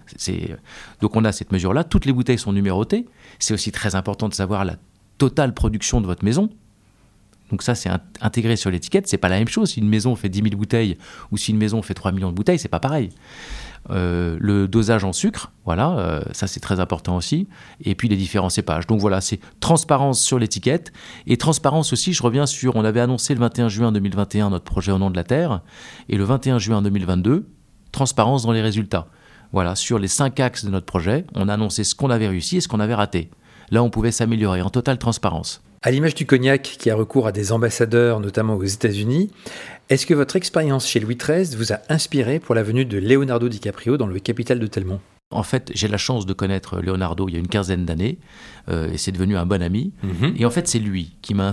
Donc 1.00 1.16
on 1.16 1.24
a 1.24 1.32
cette 1.32 1.52
mesure-là. 1.52 1.84
Toutes 1.84 2.06
les 2.06 2.12
bouteilles 2.12 2.38
sont 2.38 2.52
numérotées. 2.52 3.06
C'est 3.38 3.54
aussi 3.54 3.72
très 3.72 3.94
important 3.94 4.28
de 4.28 4.34
savoir 4.34 4.64
la 4.64 4.76
totale 5.18 5.54
production 5.54 6.00
de 6.00 6.06
votre 6.06 6.24
maison. 6.24 6.50
Donc 7.50 7.62
ça, 7.62 7.74
c'est 7.74 7.90
intégré 8.20 8.56
sur 8.56 8.70
l'étiquette. 8.70 9.08
C'est 9.08 9.18
pas 9.18 9.28
la 9.28 9.38
même 9.38 9.48
chose 9.48 9.70
si 9.70 9.80
une 9.80 9.88
maison 9.88 10.14
fait 10.14 10.28
10 10.28 10.42
000 10.42 10.56
bouteilles 10.56 10.96
ou 11.32 11.36
si 11.36 11.50
une 11.50 11.58
maison 11.58 11.82
fait 11.82 11.94
3 11.94 12.12
millions 12.12 12.30
de 12.30 12.36
bouteilles, 12.36 12.58
c'est 12.58 12.68
pas 12.68 12.80
pareil. 12.80 13.10
Euh, 13.88 14.36
le 14.38 14.68
dosage 14.68 15.04
en 15.04 15.12
sucre, 15.12 15.52
voilà, 15.64 15.98
euh, 15.98 16.20
ça 16.32 16.46
c'est 16.46 16.60
très 16.60 16.80
important 16.80 17.16
aussi, 17.16 17.48
et 17.82 17.94
puis 17.94 18.08
les 18.08 18.16
différents 18.16 18.50
cépages. 18.50 18.86
Donc 18.86 19.00
voilà, 19.00 19.20
c'est 19.20 19.40
transparence 19.58 20.20
sur 20.20 20.38
l'étiquette, 20.38 20.92
et 21.26 21.38
transparence 21.38 21.92
aussi, 21.92 22.12
je 22.12 22.22
reviens 22.22 22.46
sur, 22.46 22.76
on 22.76 22.84
avait 22.84 23.00
annoncé 23.00 23.34
le 23.34 23.40
21 23.40 23.68
juin 23.68 23.90
2021 23.90 24.50
notre 24.50 24.64
projet 24.64 24.92
au 24.92 24.98
nom 24.98 25.10
de 25.10 25.16
la 25.16 25.24
Terre, 25.24 25.62
et 26.08 26.16
le 26.16 26.24
21 26.24 26.58
juin 26.58 26.82
2022, 26.82 27.48
transparence 27.90 28.42
dans 28.42 28.52
les 28.52 28.62
résultats. 28.62 29.06
Voilà, 29.52 29.74
sur 29.74 29.98
les 29.98 30.08
cinq 30.08 30.38
axes 30.40 30.64
de 30.64 30.70
notre 30.70 30.86
projet, 30.86 31.24
on 31.34 31.48
a 31.48 31.54
annoncé 31.54 31.82
ce 31.82 31.94
qu'on 31.94 32.10
avait 32.10 32.28
réussi 32.28 32.58
et 32.58 32.60
ce 32.60 32.68
qu'on 32.68 32.80
avait 32.80 32.94
raté. 32.94 33.30
Là, 33.70 33.82
on 33.82 33.90
pouvait 33.90 34.12
s'améliorer 34.12 34.62
en 34.62 34.70
totale 34.70 34.98
transparence. 34.98 35.62
À 35.82 35.90
l'image 35.90 36.14
du 36.14 36.26
cognac 36.26 36.76
qui 36.78 36.90
a 36.90 36.94
recours 36.94 37.26
à 37.26 37.32
des 37.32 37.52
ambassadeurs, 37.52 38.20
notamment 38.20 38.54
aux 38.54 38.64
États-Unis, 38.64 39.30
est-ce 39.88 40.04
que 40.04 40.12
votre 40.12 40.36
expérience 40.36 40.86
chez 40.86 41.00
Louis 41.00 41.16
XIII 41.16 41.56
vous 41.56 41.72
a 41.72 41.78
inspiré 41.88 42.38
pour 42.38 42.54
la 42.54 42.62
venue 42.62 42.84
de 42.84 42.98
Leonardo 42.98 43.48
DiCaprio 43.48 43.96
dans 43.96 44.06
le 44.06 44.18
Capital 44.18 44.58
de 44.58 44.66
Telmont? 44.66 45.00
En 45.30 45.42
fait, 45.42 45.70
j'ai 45.74 45.88
la 45.88 45.96
chance 45.96 46.26
de 46.26 46.34
connaître 46.34 46.82
Leonardo 46.82 47.28
il 47.28 47.32
y 47.32 47.36
a 47.38 47.40
une 47.40 47.48
quinzaine 47.48 47.86
d'années, 47.86 48.18
euh, 48.68 48.92
et 48.92 48.98
c'est 48.98 49.10
devenu 49.10 49.38
un 49.38 49.46
bon 49.46 49.62
ami. 49.62 49.94
Mhm. 50.02 50.34
Et 50.36 50.44
en 50.44 50.50
fait, 50.50 50.68
c'est 50.68 50.80
lui 50.80 51.16
qui 51.22 51.32
m'a 51.32 51.50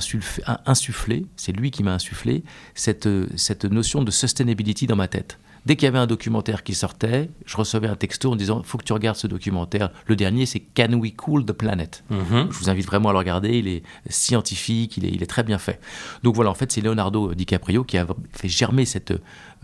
insufflé, 0.65 1.25
c'est 1.37 1.53
lui 1.53 1.71
qui 1.71 1.83
m'a 1.83 1.93
insufflé 1.93 2.43
cette, 2.75 3.07
cette 3.37 3.63
notion 3.63 4.03
de 4.03 4.11
sustainability 4.11 4.87
dans 4.87 4.97
ma 4.97 5.07
tête. 5.07 5.39
Dès 5.67 5.75
qu'il 5.75 5.85
y 5.85 5.89
avait 5.89 5.97
un 5.97 6.07
documentaire 6.07 6.63
qui 6.63 6.73
sortait, 6.73 7.29
je 7.45 7.57
recevais 7.57 7.89
un 7.89 7.97
texto 7.97 8.31
en 8.31 8.37
disant 8.37 8.63
faut 8.63 8.77
que 8.77 8.85
tu 8.85 8.93
regardes 8.93 9.17
ce 9.17 9.27
documentaire. 9.27 9.89
Le 10.05 10.15
dernier, 10.15 10.45
c'est 10.45 10.61
Can 10.61 10.93
We 10.93 11.13
Cool 11.13 11.43
the 11.43 11.51
Planet? 11.51 12.05
Mhm. 12.09 12.47
Je 12.49 12.57
vous 12.57 12.69
invite 12.69 12.85
vraiment 12.85 13.09
à 13.09 13.11
le 13.11 13.17
regarder. 13.17 13.57
Il 13.57 13.67
est 13.67 13.83
scientifique, 14.07 14.95
il 14.95 15.03
est, 15.03 15.09
il 15.09 15.21
est 15.21 15.27
très 15.27 15.43
bien 15.43 15.57
fait. 15.57 15.81
Donc 16.23 16.35
voilà, 16.35 16.51
en 16.51 16.53
fait, 16.53 16.71
c'est 16.71 16.79
Leonardo 16.79 17.33
DiCaprio 17.33 17.83
qui 17.83 17.97
a 17.97 18.07
fait 18.31 18.47
germer 18.47 18.85
cette 18.85 19.13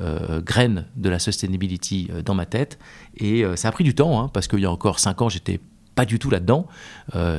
euh, 0.01 0.41
graine 0.41 0.87
de 0.97 1.07
la 1.07 1.19
sustainability 1.19 2.09
euh, 2.11 2.21
dans 2.21 2.35
ma 2.35 2.45
tête. 2.45 2.79
Et 3.15 3.45
euh, 3.45 3.55
ça 3.55 3.69
a 3.69 3.71
pris 3.71 3.85
du 3.85 3.95
temps, 3.95 4.19
hein, 4.21 4.29
parce 4.33 4.49
qu'il 4.49 4.59
y 4.59 4.65
a 4.65 4.71
encore 4.71 4.99
cinq 4.99 5.21
ans, 5.21 5.29
j'étais 5.29 5.61
pas 5.95 6.05
du 6.05 6.19
tout 6.19 6.29
là-dedans. 6.29 6.67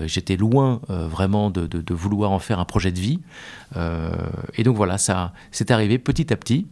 J'étais 0.07 0.37
loin 0.37 0.81
vraiment 0.89 1.51
de, 1.51 1.67
de, 1.67 1.95
vouloir 1.95 2.31
en 2.31 2.39
faire 2.39 2.59
un 2.61 2.65
projet 2.65 2.93
de 2.93 3.01
vie. 3.01 3.21
et 4.55 4.63
donc 4.63 4.77
voilà, 4.77 4.99
ça 4.99 5.33
c'est 5.51 5.71
arrivé 5.71 5.99
petit 5.99 6.33
à 6.33 6.37
petit. 6.37 6.67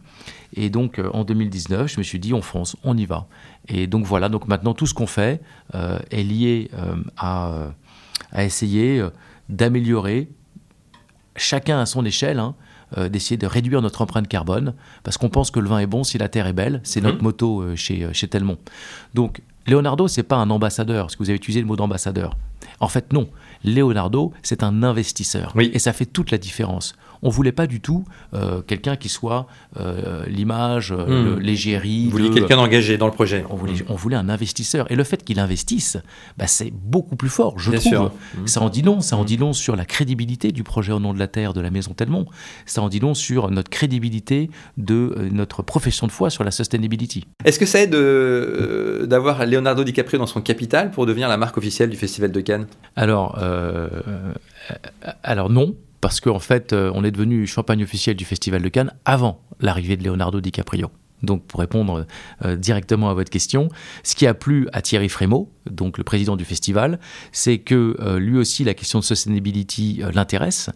Et 0.55 0.69
donc 0.69 0.99
euh, 0.99 1.09
en 1.13 1.23
2019, 1.23 1.91
je 1.91 1.97
me 1.97 2.03
suis 2.03 2.19
dit 2.19 2.33
on 2.33 2.41
fonce, 2.41 2.75
on 2.83 2.97
y 2.97 3.05
va. 3.05 3.27
Et 3.67 3.87
donc 3.87 4.05
voilà, 4.05 4.29
donc 4.29 4.47
maintenant 4.47 4.73
tout 4.73 4.85
ce 4.85 4.93
qu'on 4.93 5.07
fait 5.07 5.41
euh, 5.73 5.99
est 6.11 6.23
lié 6.23 6.69
euh, 6.73 6.95
à, 7.17 7.69
à, 8.31 8.43
essayer 8.43 9.03
d'améliorer, 9.49 10.29
chacun 11.35 11.79
à 11.79 11.85
son 11.85 12.05
échelle, 12.05 12.39
hein, 12.39 12.55
d'essayer 13.09 13.37
de 13.37 13.47
réduire 13.47 13.81
notre 13.81 14.01
empreinte 14.01 14.27
carbone, 14.27 14.75
parce 15.03 15.17
qu'on 15.17 15.29
pense 15.29 15.49
que 15.49 15.59
le 15.59 15.67
vin 15.67 15.79
est 15.79 15.87
bon 15.87 16.03
si 16.03 16.19
la 16.19 16.29
terre 16.29 16.45
est 16.45 16.53
belle, 16.53 16.79
c'est 16.83 17.01
notre 17.01 17.19
mmh. 17.19 17.23
motto 17.23 17.75
chez, 17.75 18.13
chez 18.13 18.27
Telmont. 18.27 18.59
Donc 19.15 19.41
Leonardo, 19.65 20.09
c'est 20.09 20.23
pas 20.23 20.35
un 20.35 20.49
ambassadeur, 20.49 21.05
parce 21.05 21.15
que 21.15 21.23
vous 21.23 21.29
avez 21.29 21.37
utilisé 21.37 21.61
le 21.61 21.67
mot 21.67 21.77
d'ambassadeur. 21.77 22.35
En 22.79 22.87
fait, 22.87 23.13
non. 23.13 23.29
Leonardo, 23.63 24.33
c'est 24.41 24.63
un 24.63 24.83
investisseur. 24.83 25.53
Oui. 25.55 25.71
Et 25.73 25.79
ça 25.79 25.93
fait 25.93 26.05
toute 26.05 26.31
la 26.31 26.37
différence 26.37 26.95
on 27.23 27.29
voulait 27.29 27.53
pas 27.53 27.65
du 27.65 27.79
tout 27.79 28.03
euh, 28.33 28.61
quelqu'un 28.61 28.97
qui 28.97 29.09
soit 29.09 29.47
euh, 29.79 30.23
l'image, 30.27 30.91
hmm. 30.91 31.39
l'égérie. 31.39 32.05
Vous 32.05 32.11
vouliez 32.11 32.29
quelqu'un 32.29 32.57
d'engagé 32.57 32.97
dans 32.97 33.07
le 33.07 33.13
projet. 33.13 33.45
On 33.49 33.55
voulait, 33.55 33.73
on 33.87 33.95
voulait 33.95 34.17
un 34.17 34.29
investisseur. 34.29 34.91
Et 34.91 34.95
le 34.95 35.05
fait 35.05 35.23
qu'il 35.23 35.39
investisse, 35.39 35.97
bah, 36.37 36.47
c'est 36.47 36.71
beaucoup 36.71 37.15
plus 37.15 37.29
fort, 37.29 37.57
je 37.57 37.71
trouve. 37.71 37.81
Sûr. 37.81 38.11
Hmm. 38.37 38.47
Ça 38.47 38.61
en 38.61 38.69
dit 38.69 38.81
long. 38.81 38.99
Ça 38.99 39.15
en 39.15 39.23
dit 39.23 39.37
long 39.37 39.53
sur 39.53 39.75
la 39.75 39.85
crédibilité 39.85 40.51
du 40.51 40.63
projet 40.63 40.91
au 40.91 40.99
nom 40.99 41.13
de 41.13 41.19
la 41.19 41.27
Terre 41.27 41.53
de 41.53 41.61
la 41.61 41.71
Maison 41.71 41.93
Telmont. 41.93 42.25
Ça 42.65 42.81
en 42.81 42.89
dit 42.89 42.99
long 42.99 43.13
sur 43.13 43.49
notre 43.49 43.69
crédibilité 43.69 44.49
de 44.77 45.15
notre 45.31 45.63
profession 45.63 46.07
de 46.07 46.11
foi 46.11 46.29
sur 46.29 46.43
la 46.43 46.51
sustainability. 46.51 47.25
Est-ce 47.45 47.57
que 47.57 47.65
ça 47.65 47.79
aide 47.79 47.95
d'avoir 49.07 49.45
Leonardo 49.45 49.83
DiCaprio 49.85 50.19
dans 50.19 50.27
son 50.27 50.41
capital 50.41 50.91
pour 50.91 51.05
devenir 51.05 51.29
la 51.29 51.37
marque 51.37 51.57
officielle 51.57 51.89
du 51.89 51.97
Festival 51.97 52.33
de 52.33 52.41
Cannes? 52.41 52.62
Alors, 52.95 53.39
alors 55.23 55.49
non 55.49 55.75
parce 56.03 56.19
qu'en 56.19 56.39
fait, 56.39 56.73
euh, 56.73 56.91
on 56.93 57.05
est 57.05 57.11
devenu 57.11 57.47
champagne 57.47 57.81
officiel 57.81 58.17
du 58.17 58.25
Festival 58.25 58.61
de 58.61 58.67
Cannes 58.67 58.91
avant 59.05 59.39
l'arrivée 59.61 59.95
de 59.95 60.03
Leonardo 60.03 60.41
DiCaprio. 60.41 60.91
Donc, 61.23 61.43
pour 61.45 61.61
répondre 61.61 62.05
euh, 62.43 62.55
directement 62.55 63.09
à 63.09 63.13
votre 63.13 63.29
question, 63.29 63.69
ce 64.03 64.13
qui 64.13 64.27
a 64.27 64.33
plu 64.33 64.67
à 64.73 64.81
Thierry 64.81 65.09
Frémaux, 65.09 65.49
donc 65.69 65.97
le 65.97 66.03
président 66.03 66.35
du 66.35 66.43
festival, 66.43 66.99
c'est 67.31 67.59
que 67.59 67.95
euh, 68.01 68.19
lui 68.19 68.37
aussi 68.37 68.65
la 68.65 68.73
question 68.73 68.99
de 68.99 69.05
sustainability 69.05 70.01
euh, 70.03 70.11
l'intéresse. 70.13 70.69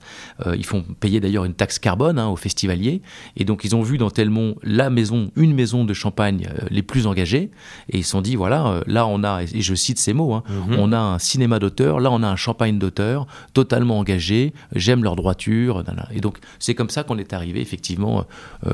ils 0.56 0.66
font 0.66 0.84
payer 1.00 1.20
d'ailleurs 1.20 1.44
une 1.44 1.54
taxe 1.54 1.78
carbone 1.78 2.18
hein, 2.18 2.28
aux 2.28 2.38
festivaliers, 2.38 3.02
et 3.36 3.44
donc 3.44 3.66
ils 3.66 3.76
ont 3.76 3.82
vu 3.82 3.98
dans 3.98 4.10
Telmont 4.10 4.56
la 4.64 4.90
maison, 4.90 5.32
une 5.36 5.54
maison 5.54 5.84
de 5.84 5.94
champagne 5.94 6.48
les 6.70 6.82
plus 6.82 7.06
engagées, 7.08 7.52
et 7.90 7.98
ils 7.98 8.04
se 8.04 8.12
sont 8.12 8.22
dit 8.22 8.36
voilà, 8.36 8.82
là 8.88 9.06
on 9.06 9.24
a, 9.24 9.44
et 9.44 9.62
je 9.62 9.76
cite 9.76 10.00
ces 10.00 10.14
mots, 10.14 10.34
hein, 10.34 10.44
mhm. 10.50 10.80
on 10.80 10.94
a 10.94 11.00
un 11.00 11.20
cinéma 11.20 11.60
d'auteur, 11.60 12.00
là 12.00 12.10
on 12.12 12.24
a 12.24 12.28
un 12.28 12.36
champagne 12.38 12.80
d'auteur, 12.80 13.28
totalement 13.54 14.00
engagé, 14.00 14.54
j'aime 14.74 15.04
leur 15.04 15.18
droiture, 15.18 15.84
et 16.12 16.22
donc 16.22 16.38
c'est 16.60 16.76
comme 16.76 16.90
ça 16.90 17.04
qu'on 17.04 17.18
est 17.18 17.34
arrivé 17.34 17.60
effectivement 17.60 18.26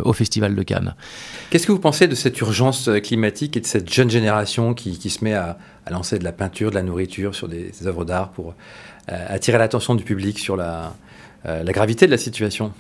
au 0.04 0.14
festival 0.14 0.54
de 0.54 0.62
Cannes. 0.62 0.94
Qu'est-ce 1.63 1.69
que 1.69 1.71
vous 1.71 1.80
pensez 1.80 2.10
de 2.10 2.15
cette 2.15 2.41
urgence 2.41 2.89
euh, 2.89 2.99
climatique 2.99 3.56
et 3.56 3.62
de 3.62 3.65
cette 3.65 3.89
jeune 3.89 4.10
génération 4.10 4.73
qui, 4.73 5.10
se 5.10 5.23
met 5.23 5.34
à, 5.34 5.58
lancer 5.89 6.19
de 6.19 6.26
la 6.26 6.34
peinture, 6.34 6.71
de 6.71 6.76
la 6.76 6.84
nourriture 6.84 7.34
sur 7.34 7.47
des, 7.47 7.71
œuvres 7.88 8.04
d'art 8.04 8.32
pour 8.32 8.54
euh, 9.10 9.26
attirer 9.30 9.58
l'attention 9.58 9.95
du 9.95 10.04
public 10.04 10.39
sur 10.39 10.58
la, 10.58 10.93
euh, 11.45 11.63
la 11.63 11.71
gravité 11.71 12.06
de 12.06 12.12
la 12.12 12.17
situation? 12.17 12.73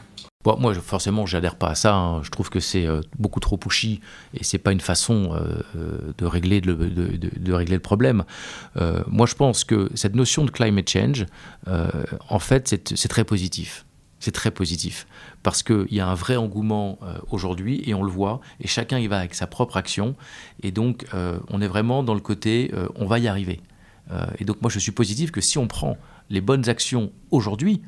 Moi, 0.45 0.73
forcément, 0.73 1.25
j'adhère 1.25 1.55
pas 1.55 1.69
à 1.69 1.75
ça. 1.75 1.93
Hein. 1.93 2.23
Je 2.23 2.29
trouve 2.29 2.49
que 2.49 2.59
c'est 2.59 2.85
beaucoup 3.17 3.39
trop 3.39 3.55
pushy 3.55 4.01
et 4.33 4.43
c'est 4.43 4.57
pas 4.57 4.73
une 4.73 4.81
façon 4.81 5.41
de, 6.17 6.25
régler 6.25 6.59
le, 6.59 6.75
de, 6.75 7.53
régler 7.53 7.75
le 7.75 7.81
problème. 7.81 8.25
moi, 9.07 9.27
je 9.27 9.35
pense 9.35 9.63
que 9.63 9.89
cette 9.95 10.15
notion 10.15 10.43
de 10.43 10.51
climate 10.51 10.89
change, 10.89 11.25
en 11.65 12.39
fait, 12.39 12.83
c'est 12.93 13.07
très 13.07 13.23
positif. 13.23 13.85
C'est 14.23 14.31
très 14.31 14.51
positif 14.51 15.05
parce 15.43 15.63
qu'il 15.63 15.91
y 15.91 15.99
a 15.99 16.07
un 16.07 16.13
vrai 16.13 16.37
engouement 16.37 16.97
euh, 17.03 17.17
aujourd'hui 17.29 17.83
et 17.85 17.93
on 17.93 18.03
le 18.03 18.09
voit 18.09 18.39
et 18.61 18.69
chacun 18.69 18.97
y 18.97 19.07
va 19.07 19.19
avec 19.19 19.35
sa 19.35 19.47
propre 19.47 19.75
action 19.75 20.15
et 20.61 20.71
donc 20.71 21.05
euh, 21.13 21.39
on 21.49 21.59
est 21.59 21.67
vraiment 21.67 22.03
dans 22.03 22.13
le 22.13 22.21
côté 22.21 22.71
euh, 22.73 22.87
on 22.95 23.05
va 23.05 23.19
y 23.19 23.27
arriver. 23.27 23.59
et 24.39 24.45
donc 24.45 24.61
moi 24.61 24.71
je 24.71 24.79
suis 24.79 24.93
positif 24.93 25.31
que 25.31 25.41
si 25.41 25.57
on 25.57 25.67
prend 25.67 25.97
les 26.29 26.39
bonnes 26.39 26.69
actions 26.69 27.11
aujourd'hui, 27.31 27.81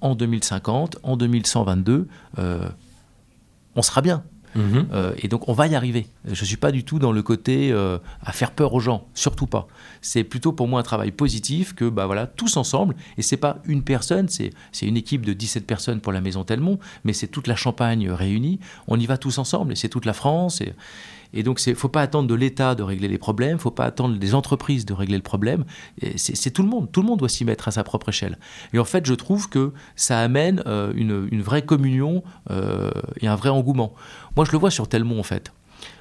en 0.00 0.14
2050, 0.14 0.96
en 1.02 1.16
2122, 1.18 2.08
on 3.74 3.82
sera 3.82 4.00
bien. 4.00 4.24
Mhm. 4.56 4.88
Euh, 4.92 5.12
et 5.18 5.28
donc 5.28 5.48
on 5.48 5.52
va 5.52 5.66
y 5.66 5.74
arriver. 5.74 6.06
Je 6.24 6.40
ne 6.40 6.46
suis 6.46 6.56
pas 6.56 6.72
du 6.72 6.84
tout 6.84 6.98
dans 6.98 7.12
le 7.12 7.22
côté 7.22 7.70
euh, 7.72 7.98
à 8.24 8.32
faire 8.32 8.50
peur 8.50 8.74
aux 8.74 8.80
gens, 8.80 9.06
surtout 9.14 9.46
pas. 9.46 9.68
C'est 10.00 10.24
plutôt 10.24 10.52
pour 10.52 10.68
moi 10.68 10.80
un 10.80 10.82
travail 10.82 11.10
positif 11.10 11.74
que 11.74 11.88
bah 11.88 12.06
voilà 12.06 12.26
tous 12.26 12.56
ensemble. 12.56 12.96
Et 13.18 13.22
c'est 13.22 13.36
pas 13.36 13.58
une 13.66 13.82
personne, 13.82 14.28
c'est 14.28 14.52
une 14.82 14.96
équipe 14.96 15.24
de 15.24 15.32
17 15.32 15.66
personnes 15.66 16.00
pour 16.00 16.12
la 16.12 16.20
Maison 16.20 16.44
Telmont, 16.44 16.78
mais 17.04 17.12
c'est 17.12 17.28
toute 17.28 17.46
la 17.46 17.56
Champagne 17.56 18.10
réunie. 18.10 18.60
On 18.88 18.98
y 18.98 19.06
va 19.06 19.18
tous 19.18 19.38
ensemble 19.38 19.72
et 19.72 19.76
c'est 19.76 19.88
toute 19.88 20.06
la 20.06 20.12
France. 20.12 20.62
Et 21.36 21.42
donc, 21.42 21.64
il 21.66 21.70
ne 21.70 21.74
faut 21.74 21.90
pas 21.90 22.00
attendre 22.00 22.26
de 22.26 22.34
l'État 22.34 22.74
de 22.74 22.82
régler 22.82 23.08
les 23.08 23.18
problèmes, 23.18 23.50
il 23.50 23.54
ne 23.54 23.58
faut 23.60 23.70
pas 23.70 23.84
attendre 23.84 24.16
des 24.16 24.34
entreprises 24.34 24.86
de 24.86 24.94
régler 24.94 25.16
le 25.16 25.22
problème. 25.22 25.64
C'est 26.16 26.50
tout 26.50 26.62
le 26.62 26.68
monde. 26.68 26.90
Tout 26.90 27.02
le 27.02 27.06
monde 27.06 27.18
doit 27.18 27.28
s'y 27.28 27.44
mettre 27.44 27.68
à 27.68 27.70
sa 27.70 27.84
propre 27.84 28.08
échelle. 28.08 28.38
Et 28.72 28.78
en 28.78 28.84
fait, 28.84 29.04
je 29.04 29.12
trouve 29.12 29.50
que 29.50 29.72
ça 29.96 30.20
amène 30.20 30.62
euh, 30.66 30.92
une, 30.96 31.42
vraie 31.42 31.62
communion 31.62 32.24
euh, 32.50 32.90
et 33.20 33.28
un 33.28 33.36
vrai 33.36 33.50
engouement. 33.50 33.94
Moi, 34.34 34.46
je 34.46 34.52
le 34.52 34.58
vois 34.58 34.70
sur 34.70 34.88
Telmont, 34.88 35.20
en 35.20 35.22
fait. 35.22 35.52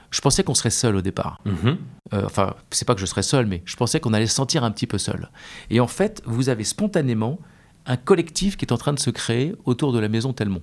Je 0.09 0.21
pensais 0.21 0.43
qu'on 0.45 0.53
serait 0.53 0.69
seul 0.69 0.95
au 0.95 1.01
départ. 1.01 1.41
Mm-hmm. 1.45 1.77
Euh, 2.13 2.21
enfin, 2.25 2.55
c'est 2.71 2.87
pas 2.87 2.95
que 2.95 3.01
je 3.01 3.05
serais 3.05 3.23
seul, 3.23 3.45
mais 3.45 3.61
je 3.65 3.75
pensais 3.75 3.99
qu'on 3.99 4.13
allait 4.13 4.27
se 4.27 4.35
sentir 4.35 4.63
un 4.63 4.71
petit 4.71 4.87
peu 4.87 4.97
seul. 4.97 5.29
Et 5.69 5.81
en 5.81 5.87
fait, 5.87 6.21
vous 6.25 6.47
avez 6.47 6.63
spontanément 6.63 7.39
un 7.85 7.97
collectif 7.97 8.55
qui 8.55 8.63
est 8.63 8.71
en 8.71 8.77
train 8.77 8.93
de 8.93 8.99
se 8.99 9.09
créer 9.09 9.53
autour 9.65 9.91
de 9.91 9.99
la 9.99 10.07
maison 10.07 10.31
Telmont. 10.31 10.61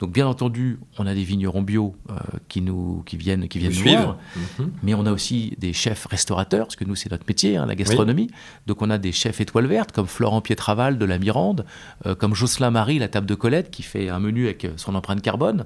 Donc 0.00 0.12
bien 0.12 0.26
entendu, 0.26 0.78
on 0.98 1.06
a 1.06 1.14
des 1.14 1.24
vignerons 1.24 1.62
bio 1.62 1.94
euh, 2.10 2.14
qui 2.48 2.60
nous 2.60 3.02
qui 3.06 3.16
viennent 3.16 3.48
qui 3.48 3.58
viennent 3.58 3.72
nous 3.72 3.78
suivre, 3.78 4.18
mhm. 4.58 4.72
mais 4.82 4.94
on 4.94 5.06
a 5.06 5.12
aussi 5.12 5.54
des 5.58 5.72
chefs 5.72 6.06
restaurateurs 6.06 6.66
parce 6.66 6.76
que 6.76 6.84
nous 6.84 6.94
c'est 6.94 7.10
notre 7.10 7.24
métier, 7.26 7.56
hein, 7.56 7.66
la 7.66 7.74
gastronomie. 7.74 8.30
Donc 8.66 8.82
on 8.82 8.90
a 8.90 8.98
des 8.98 9.12
chefs 9.12 9.40
étoiles 9.40 9.66
vertes 9.66 9.92
comme 9.92 10.06
Florent 10.06 10.40
Pietraval 10.40 10.98
de 10.98 11.04
la 11.04 11.18
Mirande, 11.18 11.64
euh, 12.06 12.14
comme 12.14 12.34
Jocelyn 12.34 12.70
Marie 12.70 12.98
la 12.98 13.08
table 13.08 13.26
de 13.26 13.34
Colette 13.34 13.70
qui 13.70 13.82
fait 13.82 14.08
un 14.08 14.18
menu 14.18 14.46
avec 14.46 14.66
son 14.76 14.94
empreinte 14.94 15.22
carbone. 15.22 15.64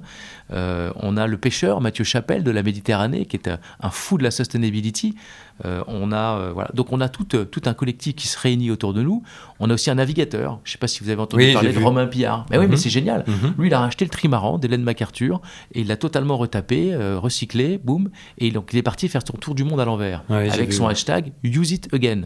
on 0.49 1.17
a 1.17 1.27
le 1.27 1.37
pêcheur 1.37 1.81
Mathieu 1.81 2.03
Chapelle 2.03 2.43
de 2.43 2.51
la 2.51 2.63
Méditerranée 2.63 3.25
qui 3.25 3.37
est 3.37 3.49
un 3.49 3.89
fou 3.89 4.17
de 4.17 4.23
la 4.23 4.31
sustainability. 4.31 5.15
On 5.63 6.11
a 6.11 6.51
voilà 6.51 6.69
donc 6.73 6.91
on 6.91 7.01
a 7.01 7.09
tout, 7.09 7.25
tout 7.25 7.61
un 7.65 7.73
collectif 7.73 8.15
qui 8.15 8.27
se 8.27 8.37
réunit 8.39 8.71
autour 8.71 8.93
de 8.93 9.01
nous. 9.01 9.23
On 9.59 9.69
a 9.69 9.73
aussi 9.73 9.89
un 9.89 9.95
navigateur. 9.95 10.59
Je 10.63 10.69
ne 10.69 10.71
sais 10.73 10.77
pas 10.77 10.87
si 10.87 11.03
vous 11.03 11.09
avez 11.09 11.21
entendu 11.21 11.51
parler 11.53 11.73
de 11.73 11.79
Romain 11.79 12.07
Pillard. 12.07 12.45
Mais 12.49 12.57
oui, 12.57 12.65
mais 12.65 12.71
mhm. 12.71 12.77
c'est 12.77 12.89
génial. 12.89 13.23
Mhm. 13.27 13.53
Lui, 13.57 13.67
il 13.67 13.73
a 13.73 13.79
racheté 13.79 14.05
le 14.05 14.09
trimaran 14.09 14.57
d'Hélène 14.57 14.83
MacArthur 14.83 15.41
et 15.73 15.81
il 15.81 15.87
l'a 15.87 15.97
totalement 15.97 16.37
retapé, 16.37 16.93
euh, 16.93 17.19
recyclé, 17.19 17.79
boum. 17.83 18.09
Et 18.37 18.51
donc, 18.51 18.69
il 18.73 18.77
est 18.77 18.83
parti 18.83 19.07
faire 19.07 19.21
son 19.25 19.37
tour 19.37 19.55
du 19.55 19.63
monde 19.63 19.79
à 19.79 19.85
l'envers 19.85 20.23
avec 20.29 20.73
son 20.73 20.87
hashtag 20.87 21.31
Use 21.43 21.71
It 21.71 21.93
Again. 21.93 22.23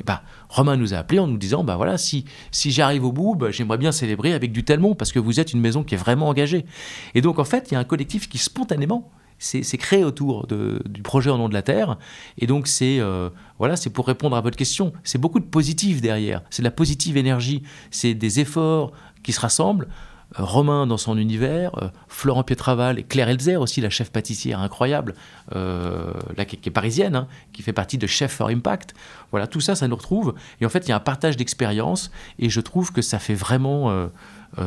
Et 0.00 0.02
bah, 0.04 0.22
Romain 0.48 0.76
nous 0.76 0.92
a 0.92 0.98
appelé 0.98 1.20
en 1.20 1.28
nous 1.28 1.38
disant 1.38 1.62
bah 1.62 1.76
voilà 1.76 1.98
si 1.98 2.24
si 2.50 2.72
j'arrive 2.72 3.04
au 3.04 3.12
bout 3.12 3.36
bah, 3.36 3.52
j'aimerais 3.52 3.78
bien 3.78 3.92
célébrer 3.92 4.32
avec 4.32 4.50
du 4.50 4.64
Telmont 4.64 4.96
parce 4.96 5.12
que 5.12 5.20
vous 5.20 5.38
êtes 5.38 5.52
une 5.52 5.60
maison 5.60 5.84
qui 5.84 5.94
est 5.94 5.98
vraiment 5.98 6.26
engagée 6.26 6.66
et 7.14 7.20
donc 7.20 7.38
en 7.38 7.44
fait 7.44 7.68
il 7.70 7.74
y 7.74 7.76
a 7.76 7.78
un 7.80 7.84
collectif 7.84 8.28
qui 8.28 8.38
spontanément 8.38 9.12
c'est 9.44 9.78
créé 9.78 10.04
autour 10.04 10.46
du 10.46 11.02
projet 11.02 11.30
au 11.30 11.36
nom 11.36 11.48
de 11.48 11.54
la 11.54 11.62
Terre. 11.62 11.98
Et 12.38 12.46
donc, 12.46 12.66
c'est 12.66 12.98
euh, 12.98 13.28
voilà, 13.58 13.76
c'est 13.76 13.90
pour 13.90 14.06
répondre 14.06 14.36
à 14.36 14.40
votre 14.40 14.56
question. 14.56 14.92
C'est 15.04 15.18
beaucoup 15.18 15.40
de 15.40 15.44
positif 15.44 16.00
derrière. 16.00 16.42
C'est 16.50 16.62
de 16.62 16.66
la 16.66 16.70
positive 16.70 17.16
énergie. 17.16 17.62
C'est 17.90 18.14
des 18.14 18.40
efforts 18.40 18.92
qui 19.22 19.32
se 19.32 19.40
rassemblent. 19.40 19.88
Euh, 20.38 20.42
Romain 20.42 20.86
dans 20.86 20.96
son 20.96 21.18
univers, 21.18 21.70
euh, 21.82 21.88
Florent 22.08 22.42
Pietraval 22.42 22.98
et 22.98 23.02
Claire 23.02 23.28
Elzer 23.28 23.60
aussi, 23.60 23.82
la 23.82 23.90
chef 23.90 24.10
pâtissière 24.10 24.60
incroyable, 24.60 25.14
là, 25.52 26.44
qui, 26.46 26.56
est 26.56 26.72
parisienne, 26.72 27.14
hein, 27.14 27.28
qui 27.52 27.62
fait 27.62 27.74
partie 27.74 27.98
de 27.98 28.06
Chef 28.06 28.32
for 28.32 28.48
Impact. 28.48 28.94
Voilà, 29.30 29.46
tout 29.46 29.60
ça, 29.60 29.74
ça 29.74 29.86
nous 29.88 29.96
retrouve. 29.96 30.34
Et 30.62 30.66
en 30.66 30.70
fait, 30.70 30.86
il 30.86 30.88
y 30.88 30.92
a 30.92 30.96
un 30.96 31.00
partage 31.00 31.36
d'expérience 31.36 32.10
et 32.38 32.48
je 32.48 32.60
trouve 32.60 32.92
que 32.92 33.02
ça 33.02 33.18
fait 33.18 33.34
vraiment 33.34 34.08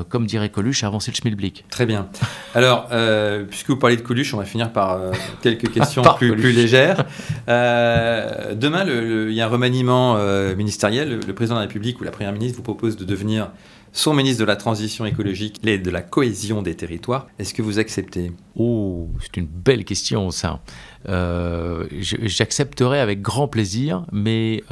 comme 0.10 0.26
dirait 0.26 0.50
Coluche, 0.50 0.84
avancer 0.84 1.12
le 1.12 1.16
schmilblick. 1.16 1.66
Très 1.70 1.86
bien. 1.86 2.10
Alors, 2.54 2.88
euh, 2.92 3.44
puisque 3.44 3.70
vous 3.70 3.78
parlez 3.78 3.96
de 3.96 4.02
Coluche, 4.02 4.34
on 4.34 4.38
va 4.38 4.46
finir 4.46 4.72
par 4.72 4.94
euh, 4.94 5.12
quelques 5.42 5.72
questions 5.74 6.04
plus, 6.18 6.36
légères. 6.52 7.06
demain, 7.48 8.86
il 8.88 9.34
y 9.34 9.42
a 9.42 9.46
un 9.46 9.50
remaniement 9.50 10.18
ministériel. 10.56 11.20
Le, 11.28 11.34
président 11.34 11.56
de 11.56 11.62
la 11.62 11.68
République 11.68 12.02
ou 12.02 12.04
la 12.04 12.12
première 12.12 12.34
ministre 12.34 12.58
vous 12.58 12.64
propose 12.64 12.98
de 12.98 13.06
devenir 13.06 13.52
son 13.94 14.14
ministre 14.14 14.42
de 14.42 14.46
la 14.46 14.56
Transition 14.56 15.06
écologique 15.06 15.60
et 15.66 15.78
de 15.78 15.90
la 15.90 16.02
cohésion 16.02 16.62
des 16.62 16.76
territoires. 16.76 17.28
Est-ce 17.40 17.54
que 17.54 17.62
vous 17.62 17.80
acceptez? 17.80 18.32
Oh, 18.56 19.10
c'est 19.22 19.38
une 19.38 19.48
belle 19.48 19.86
question, 19.86 20.32
ça. 20.32 20.62
J'accepterai 21.06 23.00
avec 23.00 23.22
grand 23.22 23.48
plaisir, 23.48 24.06
mais 24.12 24.64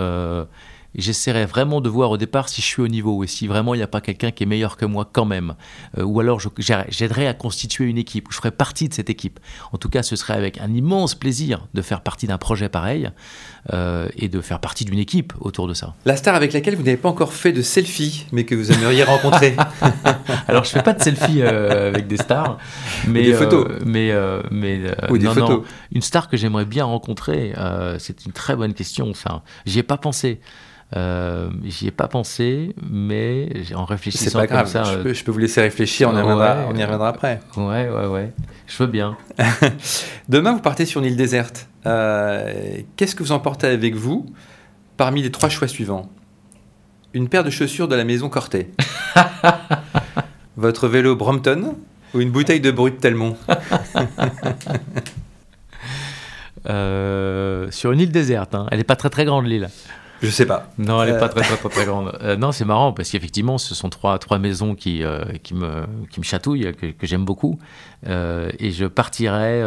j'essaierai 1.02 1.46
vraiment 1.46 1.82
de 1.82 1.90
voir 1.90 2.12
au 2.12 2.18
départ 2.18 2.50
si 2.50 2.62
je 2.62 2.66
suis 2.66 2.82
au 2.82 2.88
niveau 2.88 3.24
et 3.24 3.28
si 3.28 3.48
vraiment 3.48 3.74
il 3.74 3.78
n'y 3.78 3.84
a 3.84 3.88
pas 3.88 4.02
quelqu'un 4.02 4.32
qui 4.32 4.44
est 4.44 4.46
meilleur 4.46 4.78
que 4.78 4.86
moi 4.86 5.08
quand 5.12 5.26
même. 5.26 5.56
Euh, 5.98 6.04
ou 6.04 6.20
alors 6.20 6.40
j'aiderai 6.58 7.28
à 7.28 7.34
constituer 7.34 7.86
une 7.86 7.98
équipe, 7.98 8.28
je 8.32 8.38
ferai 8.38 8.52
partie 8.52 8.90
de 8.90 8.94
cette 8.94 9.10
équipe. 9.10 9.40
En 9.74 9.78
tout 9.78 9.90
cas, 9.90 10.04
ce 10.04 10.16
serait 10.16 10.34
avec 10.34 10.60
un 10.60 10.74
immense 10.74 11.16
plaisir 11.16 11.68
de 11.74 11.82
faire 11.82 12.02
partie 12.02 12.28
d'un 12.28 12.38
projet 12.38 12.70
pareil 12.70 13.12
euh, 13.74 14.08
et 14.18 14.30
de 14.30 14.42
faire 14.42 14.60
partie 14.60 14.86
d'une 14.86 15.00
équipe 15.00 15.34
autour 15.40 15.68
de 15.68 15.74
ça. 15.74 15.94
La 16.06 16.16
star 16.16 16.36
avec 16.36 16.54
laquelle 16.54 16.76
vous 16.76 16.84
n'avez 16.84 16.98
pas 16.98 17.10
encore 17.10 17.34
fait 17.34 17.52
de 17.52 17.62
selfie, 17.62 18.26
mais 18.32 18.46
que 18.46 18.56
vous 18.56 18.72
aimeriez 18.72 19.04
rencontrer 19.04 19.56
Alors, 20.48 20.64
je 20.64 20.70
fais 20.70 20.84
pas 20.84 20.94
de 20.94 21.02
selfie 21.02 21.42
euh, 21.42 21.90
avec 21.90 22.08
des 22.08 22.18
stars, 22.18 22.58
mais 23.08 23.24
des 23.24 23.34
photos. 23.34 23.68
mais 23.86 24.12
mais 24.52 24.82
Ou 25.10 25.18
des 25.18 25.28
photos. 25.28 25.64
une 25.92 26.02
star 26.02 26.30
que 26.30 26.38
j'aimerais 26.38 26.66
bien 26.66 26.86
rencontrer, 26.86 27.54
c'est 28.00 28.26
une 28.26 28.32
très 28.32 28.56
bonne 28.56 28.74
question. 28.74 29.14
Ça, 29.14 29.44
j'y 29.66 29.80
ai 29.80 29.84
pas 29.84 29.98
pensé. 29.98 30.40
Euh, 30.96 31.50
J'y 31.66 31.88
ai 31.88 31.92
pas 31.92 32.08
pensé, 32.08 32.74
mais 32.90 33.50
en 33.76 33.84
réfléchissant 33.84 34.26
C'est 34.26 34.38
pas 34.38 34.48
grave, 34.48 34.68
ça, 34.68 34.84
je, 34.84 34.98
peux, 35.00 35.14
je, 35.14 35.24
peux, 35.24 35.32
vous 35.32 35.40
laisser 35.40 35.60
réfléchir, 35.62 36.10
on, 36.10 36.18
y 36.18 36.22
reviendra, 36.22 36.58
on 36.70 36.76
y 36.76 36.84
reviendra 36.84 37.10
après. 37.10 37.42
Ouais, 37.58 37.90
ouais, 37.90 38.08
ouais, 38.08 38.32
je 38.68 38.78
veux 38.78 38.88
bien. 38.88 39.18
Demain, 40.30 40.54
vous 40.54 40.62
partez 40.62 40.86
sur 40.86 41.02
une 41.02 41.08
île 41.08 41.18
déserte. 41.18 41.68
Euh, 41.86 42.78
Qu'est-ce 42.96 43.14
que 43.14 43.24
vous 43.24 43.34
emportez 43.34 43.68
avec 43.68 43.96
vous 43.96 44.26
parmi 44.96 45.22
les 45.22 45.32
trois 45.32 45.50
choix 45.50 45.68
suivants? 45.68 46.10
Une 47.14 47.28
paire 47.28 47.44
de 47.44 47.50
chaussures 47.50 47.88
de 47.88 47.96
la 47.96 48.06
maison 48.06 48.30
Corté, 48.30 48.72
votre 50.58 50.88
vélo 50.88 51.16
Brompton 51.16 51.76
ou 52.14 52.22
une 52.22 52.32
bouteille 52.32 52.62
de 52.62 52.72
brut 52.72 53.00
Telmont? 53.00 53.38
Euh, 56.68 57.70
Sur 57.70 57.92
une 57.92 58.00
île 58.00 58.12
déserte, 58.12 58.56
hein. 58.56 58.66
elle 58.72 58.80
n'est 58.80 58.84
pas 58.84 58.96
très 58.96 59.10
très 59.12 59.24
grande 59.24 59.46
l'île. 59.46 59.70
Je 60.26 60.32
sais 60.32 60.46
pas. 60.46 60.70
Non, 60.78 61.02
elle 61.04 61.14
n'est 61.14 61.20
pas 61.20 61.26
euh. 61.26 61.30
très, 61.30 61.42
très, 61.42 61.70
très, 61.70 61.86
grande. 61.86 62.18
Euh, 62.22 62.36
non, 62.36 62.52
c'est 62.52 62.66
marrant 62.66 62.94
parce 62.94 63.10
qu'effectivement, 63.10 63.58
ce 63.58 63.76
sont 63.76 63.90
trois, 63.90 64.18
trois 64.20 64.40
maisons 64.40 64.76
qui, 64.76 65.04
euh, 65.04 65.24
qui, 65.44 65.54
me, 65.54 65.86
qui 66.10 66.20
me 66.20 66.26
chatouillent, 66.26 66.74
que, 66.76 66.88
que 66.88 67.08
j'aime 67.08 67.26
beaucoup. 67.26 67.60
et 68.06 68.72
je 68.72 68.86
partirai 68.86 69.62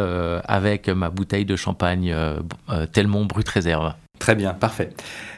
avec 0.45 0.89
ma 0.89 1.09
bouteille 1.09 1.45
de 1.45 1.55
champagne 1.55 2.15
Telmont 2.91 3.25
Brut 3.25 3.47
Réserve. 3.47 3.93
Très 4.19 4.35
bien, 4.35 4.53
parfait. 4.53 4.89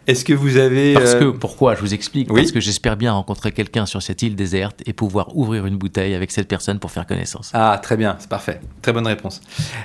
Est-ce 0.07 0.25
que 0.25 0.33
vous 0.33 0.57
avez... 0.57 0.95
Parce 0.95 1.13
que, 1.13 1.29
pourquoi 1.29 1.75
Je 1.75 1.81
vous 1.81 1.93
explique? 1.93 2.27
Parce 2.27 2.51
que 2.51 2.59
j'espère 2.59 2.97
bien 2.97 3.13
rencontrer 3.13 3.51
quelqu'un 3.51 3.85
sur 3.85 4.01
cette 4.01 4.23
île 4.23 4.35
déserte 4.35 4.81
et 4.87 4.93
pouvoir 4.93 5.37
ouvrir 5.37 5.67
une 5.67 5.77
bouteille 5.77 6.15
avec 6.15 6.31
cette 6.31 6.47
personne 6.47 6.79
pour 6.79 6.89
faire 6.89 7.05
connaissance. 7.05 7.51
Ah, 7.53 7.79
très 7.81 7.95
bien, 7.95 8.15
c'est 8.19 8.29
parfait. 8.29 8.59
Très 8.81 8.91
bonne 8.91 9.05
réponse. 9.05 9.41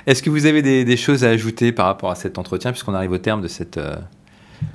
Est-ce 0.07 0.23
que 0.23 0.31
vous 0.31 0.47
avez 0.47 0.63
des, 0.63 0.83
des, 0.83 0.97
choses 0.97 1.23
à 1.23 1.29
ajouter 1.29 1.71
par 1.71 1.85
rapport 1.85 2.09
à 2.09 2.15
cet 2.15 2.39
entretien, 2.39 2.71
puisqu'on 2.71 2.95
arrive 2.95 3.11
au 3.11 3.19
terme 3.19 3.41
de 3.41 3.47
cette... 3.47 3.79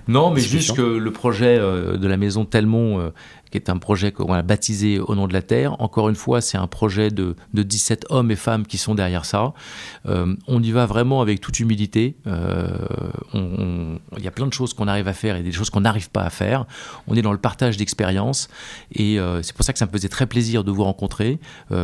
Non, 0.09 0.31
mais 0.31 0.41
juste 0.41 0.77
que 0.77 0.83
le 0.83 1.11
projet 1.11 1.59
euh, 1.59 1.97
de 1.97 2.07
la 2.09 2.17
maison 2.17 2.45
Telmont 2.45 3.01
euh, 3.01 3.11
qui 3.53 3.59
est 3.59 3.71
un 3.71 3.77
projet 3.77 4.11
qu'on 4.11 4.33
a 4.33 4.43
baptisé 4.43 4.99
au 4.99 5.15
nom 5.15 5.29
de 5.29 5.33
la 5.33 5.43
Terre. 5.43 5.81
Encore 5.81 6.09
une 6.09 6.17
fois, 6.17 6.41
c'est 6.41 6.59
un 6.59 6.67
projet 6.67 7.11
de, 7.11 7.37
de, 7.53 7.63
17 7.63 8.07
hommes 8.11 8.31
et 8.31 8.37
femmes 8.37 8.67
qui 8.67 8.79
sont 8.79 8.95
derrière 8.95 9.25
ça. 9.25 9.53
Euh, 10.07 10.35
on 10.49 10.63
y 10.63 10.73
va 10.73 10.87
vraiment 10.87 11.21
avec 11.21 11.41
toute 11.41 11.61
humilité. 11.61 12.17
Euh, 12.27 12.67
il 13.35 14.25
y 14.25 14.29
a 14.29 14.31
plein 14.31 14.47
de 14.47 14.53
choses 14.53 14.75
qu'on 14.75 14.89
arrive 14.89 15.07
à 15.07 15.13
faire 15.13 15.37
et 15.37 15.43
des 15.43 15.53
choses 15.53 15.71
qu'on 15.71 15.83
n'arrive 15.83 16.11
pas 16.11 16.23
à 16.23 16.31
faire. 16.31 16.65
On 17.07 17.15
est 17.15 17.23
dans 17.23 17.33
le 17.33 17.39
partage 17.39 17.77
d'expériences 17.77 18.49
et 18.93 19.21
euh, 19.21 19.43
c'est 19.43 19.55
pour 19.55 19.65
ça 19.65 19.73
que 19.73 19.79
ça 19.79 19.87
me 19.87 19.93
faisait 19.93 20.09
très 20.09 20.27
plaisir 20.27 20.65
de 20.65 20.71
vous 20.71 20.85
rencontrer 20.85 21.39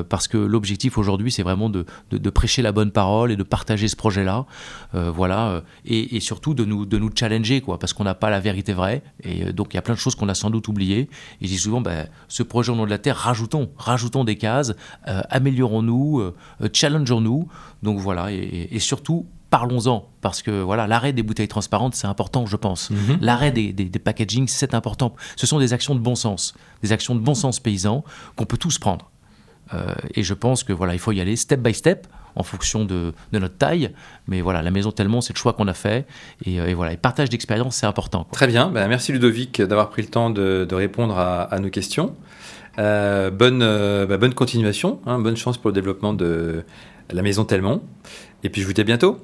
parce 0.09 0.29
que 0.29 0.39
l'objectif 0.39 0.97
aujourd'hui, 0.97 1.31
c'est 1.31 1.43
vraiment 1.43 1.69
de, 1.69 1.85
de, 2.11 2.31
prêcher 2.31 2.63
la 2.63 2.73
bonne 2.73 2.91
parole 2.91 3.31
et 3.31 3.37
de 3.37 3.43
partager 3.43 3.89
ce 3.89 3.97
projet-là. 3.97 4.47
voilà. 4.93 5.63
Et, 5.85 6.21
surtout 6.21 6.55
de 6.55 6.65
nous, 6.65 6.87
de 6.87 6.99
nous 6.99 7.11
challenger, 7.15 7.61
quoi, 7.61 7.79
parce 7.79 7.93
qu'on 7.93 8.05
n'a 8.05 8.15
pas 8.15 8.31
la 8.31 8.41
vérité 8.41 8.73
vraie. 8.73 9.03
Et 9.23 9.53
donc, 9.53 9.73
il 9.73 9.77
y 9.77 9.79
a 9.79 9.83
plein 9.83 9.95
de 9.95 9.99
choses 9.99 10.15
qu'on 10.15 10.29
a 10.29 10.35
sans 10.35 10.51
doute 10.51 10.69
oubliées. 10.69 11.09
Et 11.41 11.47
souvent, 11.59 11.81
ben, 11.81 12.09
ce 12.29 12.42
projet 12.42 12.73
au 12.73 12.77
nom 12.77 12.85
de 12.85 12.90
la 12.90 12.99
Terre, 12.99 13.16
rajoutons, 13.16 13.71
rajoutons 13.77 14.25
des 14.25 14.37
cases, 14.37 14.75
euh, 15.07 15.21
améliorons-nous, 15.31 16.21
euh, 16.21 16.35
euh, 16.62 16.68
challengeons-nous. 16.73 17.49
Donc 17.83 17.99
voilà, 17.99 18.33
et, 18.33 18.79
surtout, 18.79 19.27
parlons-en, 19.51 20.07
parce 20.21 20.42
que 20.42 20.62
voilà, 20.62 20.87
l'arrêt 20.87 21.12
des 21.12 21.23
bouteilles 21.23 21.49
transparentes, 21.49 21.94
c'est 21.94 22.07
important, 22.07 22.47
je 22.47 22.57
pense. 22.57 22.90
Mhm. 22.90 23.18
L'arrêt 23.21 23.53
des, 23.53 23.73
des, 23.73 23.85
des 23.85 23.99
packaging, 23.99 24.49
c'est 24.49 24.75
important. 24.75 25.14
Ce 25.37 25.47
sont 25.47 25.59
des 25.59 25.73
actions 25.73 25.94
de 25.94 26.01
bon 26.01 26.14
sens, 26.14 26.55
des 26.83 26.92
actions 26.92 27.14
de 27.14 27.21
bon 27.21 27.35
sens 27.35 27.61
paysan 27.61 28.05
qu'on 28.37 28.47
peut 28.47 28.59
tous 28.59 28.79
prendre. 28.79 29.11
et 30.14 30.23
je 30.23 30.35
pense 30.35 30.64
que 30.64 30.73
voilà, 30.73 30.94
il 30.94 30.99
faut 30.99 31.12
y 31.12 31.21
aller 31.21 31.37
step 31.37 31.61
by 31.61 31.75
step 31.75 32.07
en 32.37 32.43
fonction 32.43 32.85
de, 32.85 33.12
notre 33.33 33.57
taille. 33.57 33.91
Mais 34.27 34.41
voilà, 34.41 34.62
la 34.62 34.71
maison 34.71 34.93
tellement, 34.93 35.21
c'est 35.21 35.33
le 35.33 35.38
choix 35.38 35.53
qu'on 35.53 35.69
a 35.69 35.75
fait. 35.75 36.07
Et, 36.45 36.61
euh, 36.61 36.73
voilà, 36.75 36.93
et 36.93 36.97
partage 36.97 37.29
d'expérience, 37.29 37.77
c'est 37.77 37.87
important. 37.87 38.27
Très 38.33 38.47
bien. 38.47 38.69
Ben, 38.69 38.88
merci 38.88 39.12
Ludovic 39.12 39.61
d'avoir 39.62 39.91
pris 39.91 40.03
le 40.03 40.09
temps 40.09 40.31
de, 40.31 40.67
répondre 40.73 41.19
à, 41.19 41.59
nos 41.61 41.71
questions. 41.71 42.14
Euh, 42.79 43.31
bonne, 43.31 43.61
euh, 43.62 44.07
bah, 44.07 44.19
bonne 44.19 44.35
continuation, 44.35 45.01
hein. 45.07 45.19
bonne 45.19 45.37
chance 45.37 45.59
pour 45.59 45.71
le 45.71 45.75
développement 45.75 46.12
de 46.12 46.64
la 47.11 47.23
maison 47.23 47.45
Telmont. 47.45 47.83
Et 48.45 48.51
puis 48.51 48.62
je 48.62 48.67
vous 48.67 48.73
dis 48.73 48.81
à 48.81 48.85
bientôt. 48.85 49.19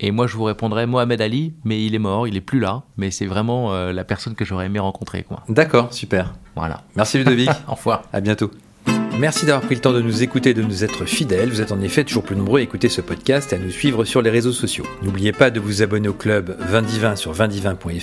Et 0.00 0.10
moi, 0.10 0.26
je 0.26 0.36
vous 0.36 0.42
répondrai 0.42 0.86
Mohamed 0.86 1.20
Ali, 1.20 1.54
mais 1.64 1.86
il 1.86 1.94
est 1.94 2.00
mort, 2.00 2.26
il 2.26 2.36
est 2.36 2.42
plus 2.42 2.58
là. 2.58 2.82
Mais 2.96 3.10
c'est 3.12 3.26
vraiment 3.26 3.72
la 3.72 4.04
personne 4.04 4.34
que 4.34 4.44
j'aurais 4.44 4.66
aimé 4.66 4.80
rencontrer. 4.80 5.24
D'accord, 5.48 5.94
super. 5.94 6.34
Voilà. 6.56 6.82
Merci 6.96 7.18
Ludovic. 7.18 7.48
Au 7.68 7.74
revoir. 7.74 8.02
À 8.12 8.20
bientôt. 8.20 8.50
Merci 9.16 9.46
d'avoir 9.46 9.64
pris 9.64 9.76
le 9.76 9.80
temps 9.80 9.92
de 9.92 10.00
nous 10.00 10.24
écouter 10.24 10.50
et 10.50 10.54
de 10.54 10.62
nous 10.62 10.82
être 10.82 11.04
fidèles. 11.04 11.48
Vous 11.48 11.60
êtes 11.60 11.70
en 11.70 11.80
effet 11.80 12.02
toujours 12.02 12.24
plus 12.24 12.34
nombreux 12.34 12.58
à 12.58 12.62
écouter 12.64 12.88
ce 12.88 13.00
podcast 13.00 13.52
et 13.52 13.56
à 13.56 13.58
nous 13.60 13.70
suivre 13.70 14.04
sur 14.04 14.22
les 14.22 14.30
réseaux 14.30 14.52
sociaux. 14.52 14.84
N'oubliez 15.02 15.30
pas 15.30 15.52
de 15.52 15.60
vous 15.60 15.82
abonner 15.82 16.08
au 16.08 16.14
club 16.14 16.56
20 16.58 17.14
sur 17.14 17.32
20 17.32 17.48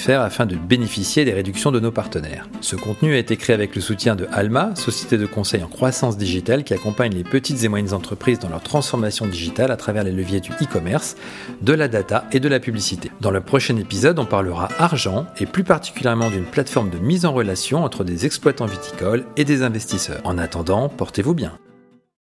afin 0.10 0.46
de 0.46 0.56
bénéficier 0.56 1.26
des 1.26 1.34
réductions 1.34 1.74
de 1.74 1.82
nos 1.82 1.92
partenaires. 1.92 2.48
Ce 2.62 2.78
contenu 2.78 3.14
a 3.14 3.18
été 3.18 3.36
créé 3.36 3.54
avec 3.54 3.76
le 3.76 3.82
soutien 3.82 4.16
de 4.16 4.26
Alma, 4.32 4.74
société 4.76 5.18
de 5.18 5.26
conseil 5.26 5.62
en 5.64 5.68
croissance 5.68 6.18
digitale 6.18 6.64
qui 6.64 6.74
accompagne 6.74 7.14
les 7.14 7.26
petites 7.26 7.62
et 7.66 7.68
moyennes 7.68 7.94
entreprises 7.94 8.40
dans 8.40 8.50
leur 8.50 8.64
transformation 8.64 9.28
digitale 9.28 9.72
à 9.72 9.76
travers 9.76 10.06
les 10.06 10.14
leviers 10.14 10.40
du 10.40 10.52
e-commerce, 10.62 11.18
de 11.62 11.74
la 11.74 11.90
data 11.90 12.24
et 12.32 12.40
de 12.40 12.48
la 12.48 12.62
publicité. 12.62 13.12
Dans 13.20 13.32
le 13.32 13.42
prochain 13.42 13.76
épisode, 13.76 14.18
on 14.18 14.26
parlera 14.26 14.70
argent 14.80 15.26
et 15.42 15.46
plus 15.46 15.66
particulièrement 15.66 16.30
d'une 16.30 16.46
plateforme 16.46 16.90
de 16.90 17.00
mise 17.00 17.26
en 17.26 17.34
relation 17.34 17.84
entre 17.84 18.06
des 18.06 18.26
exploitants 18.26 18.66
viticoles 18.66 19.26
et 19.36 19.44
des 19.44 19.62
investisseurs. 19.62 20.22
En 20.24 20.38
attendant, 20.38 20.88
portez-vous 21.02 21.34
bien. 21.34 21.58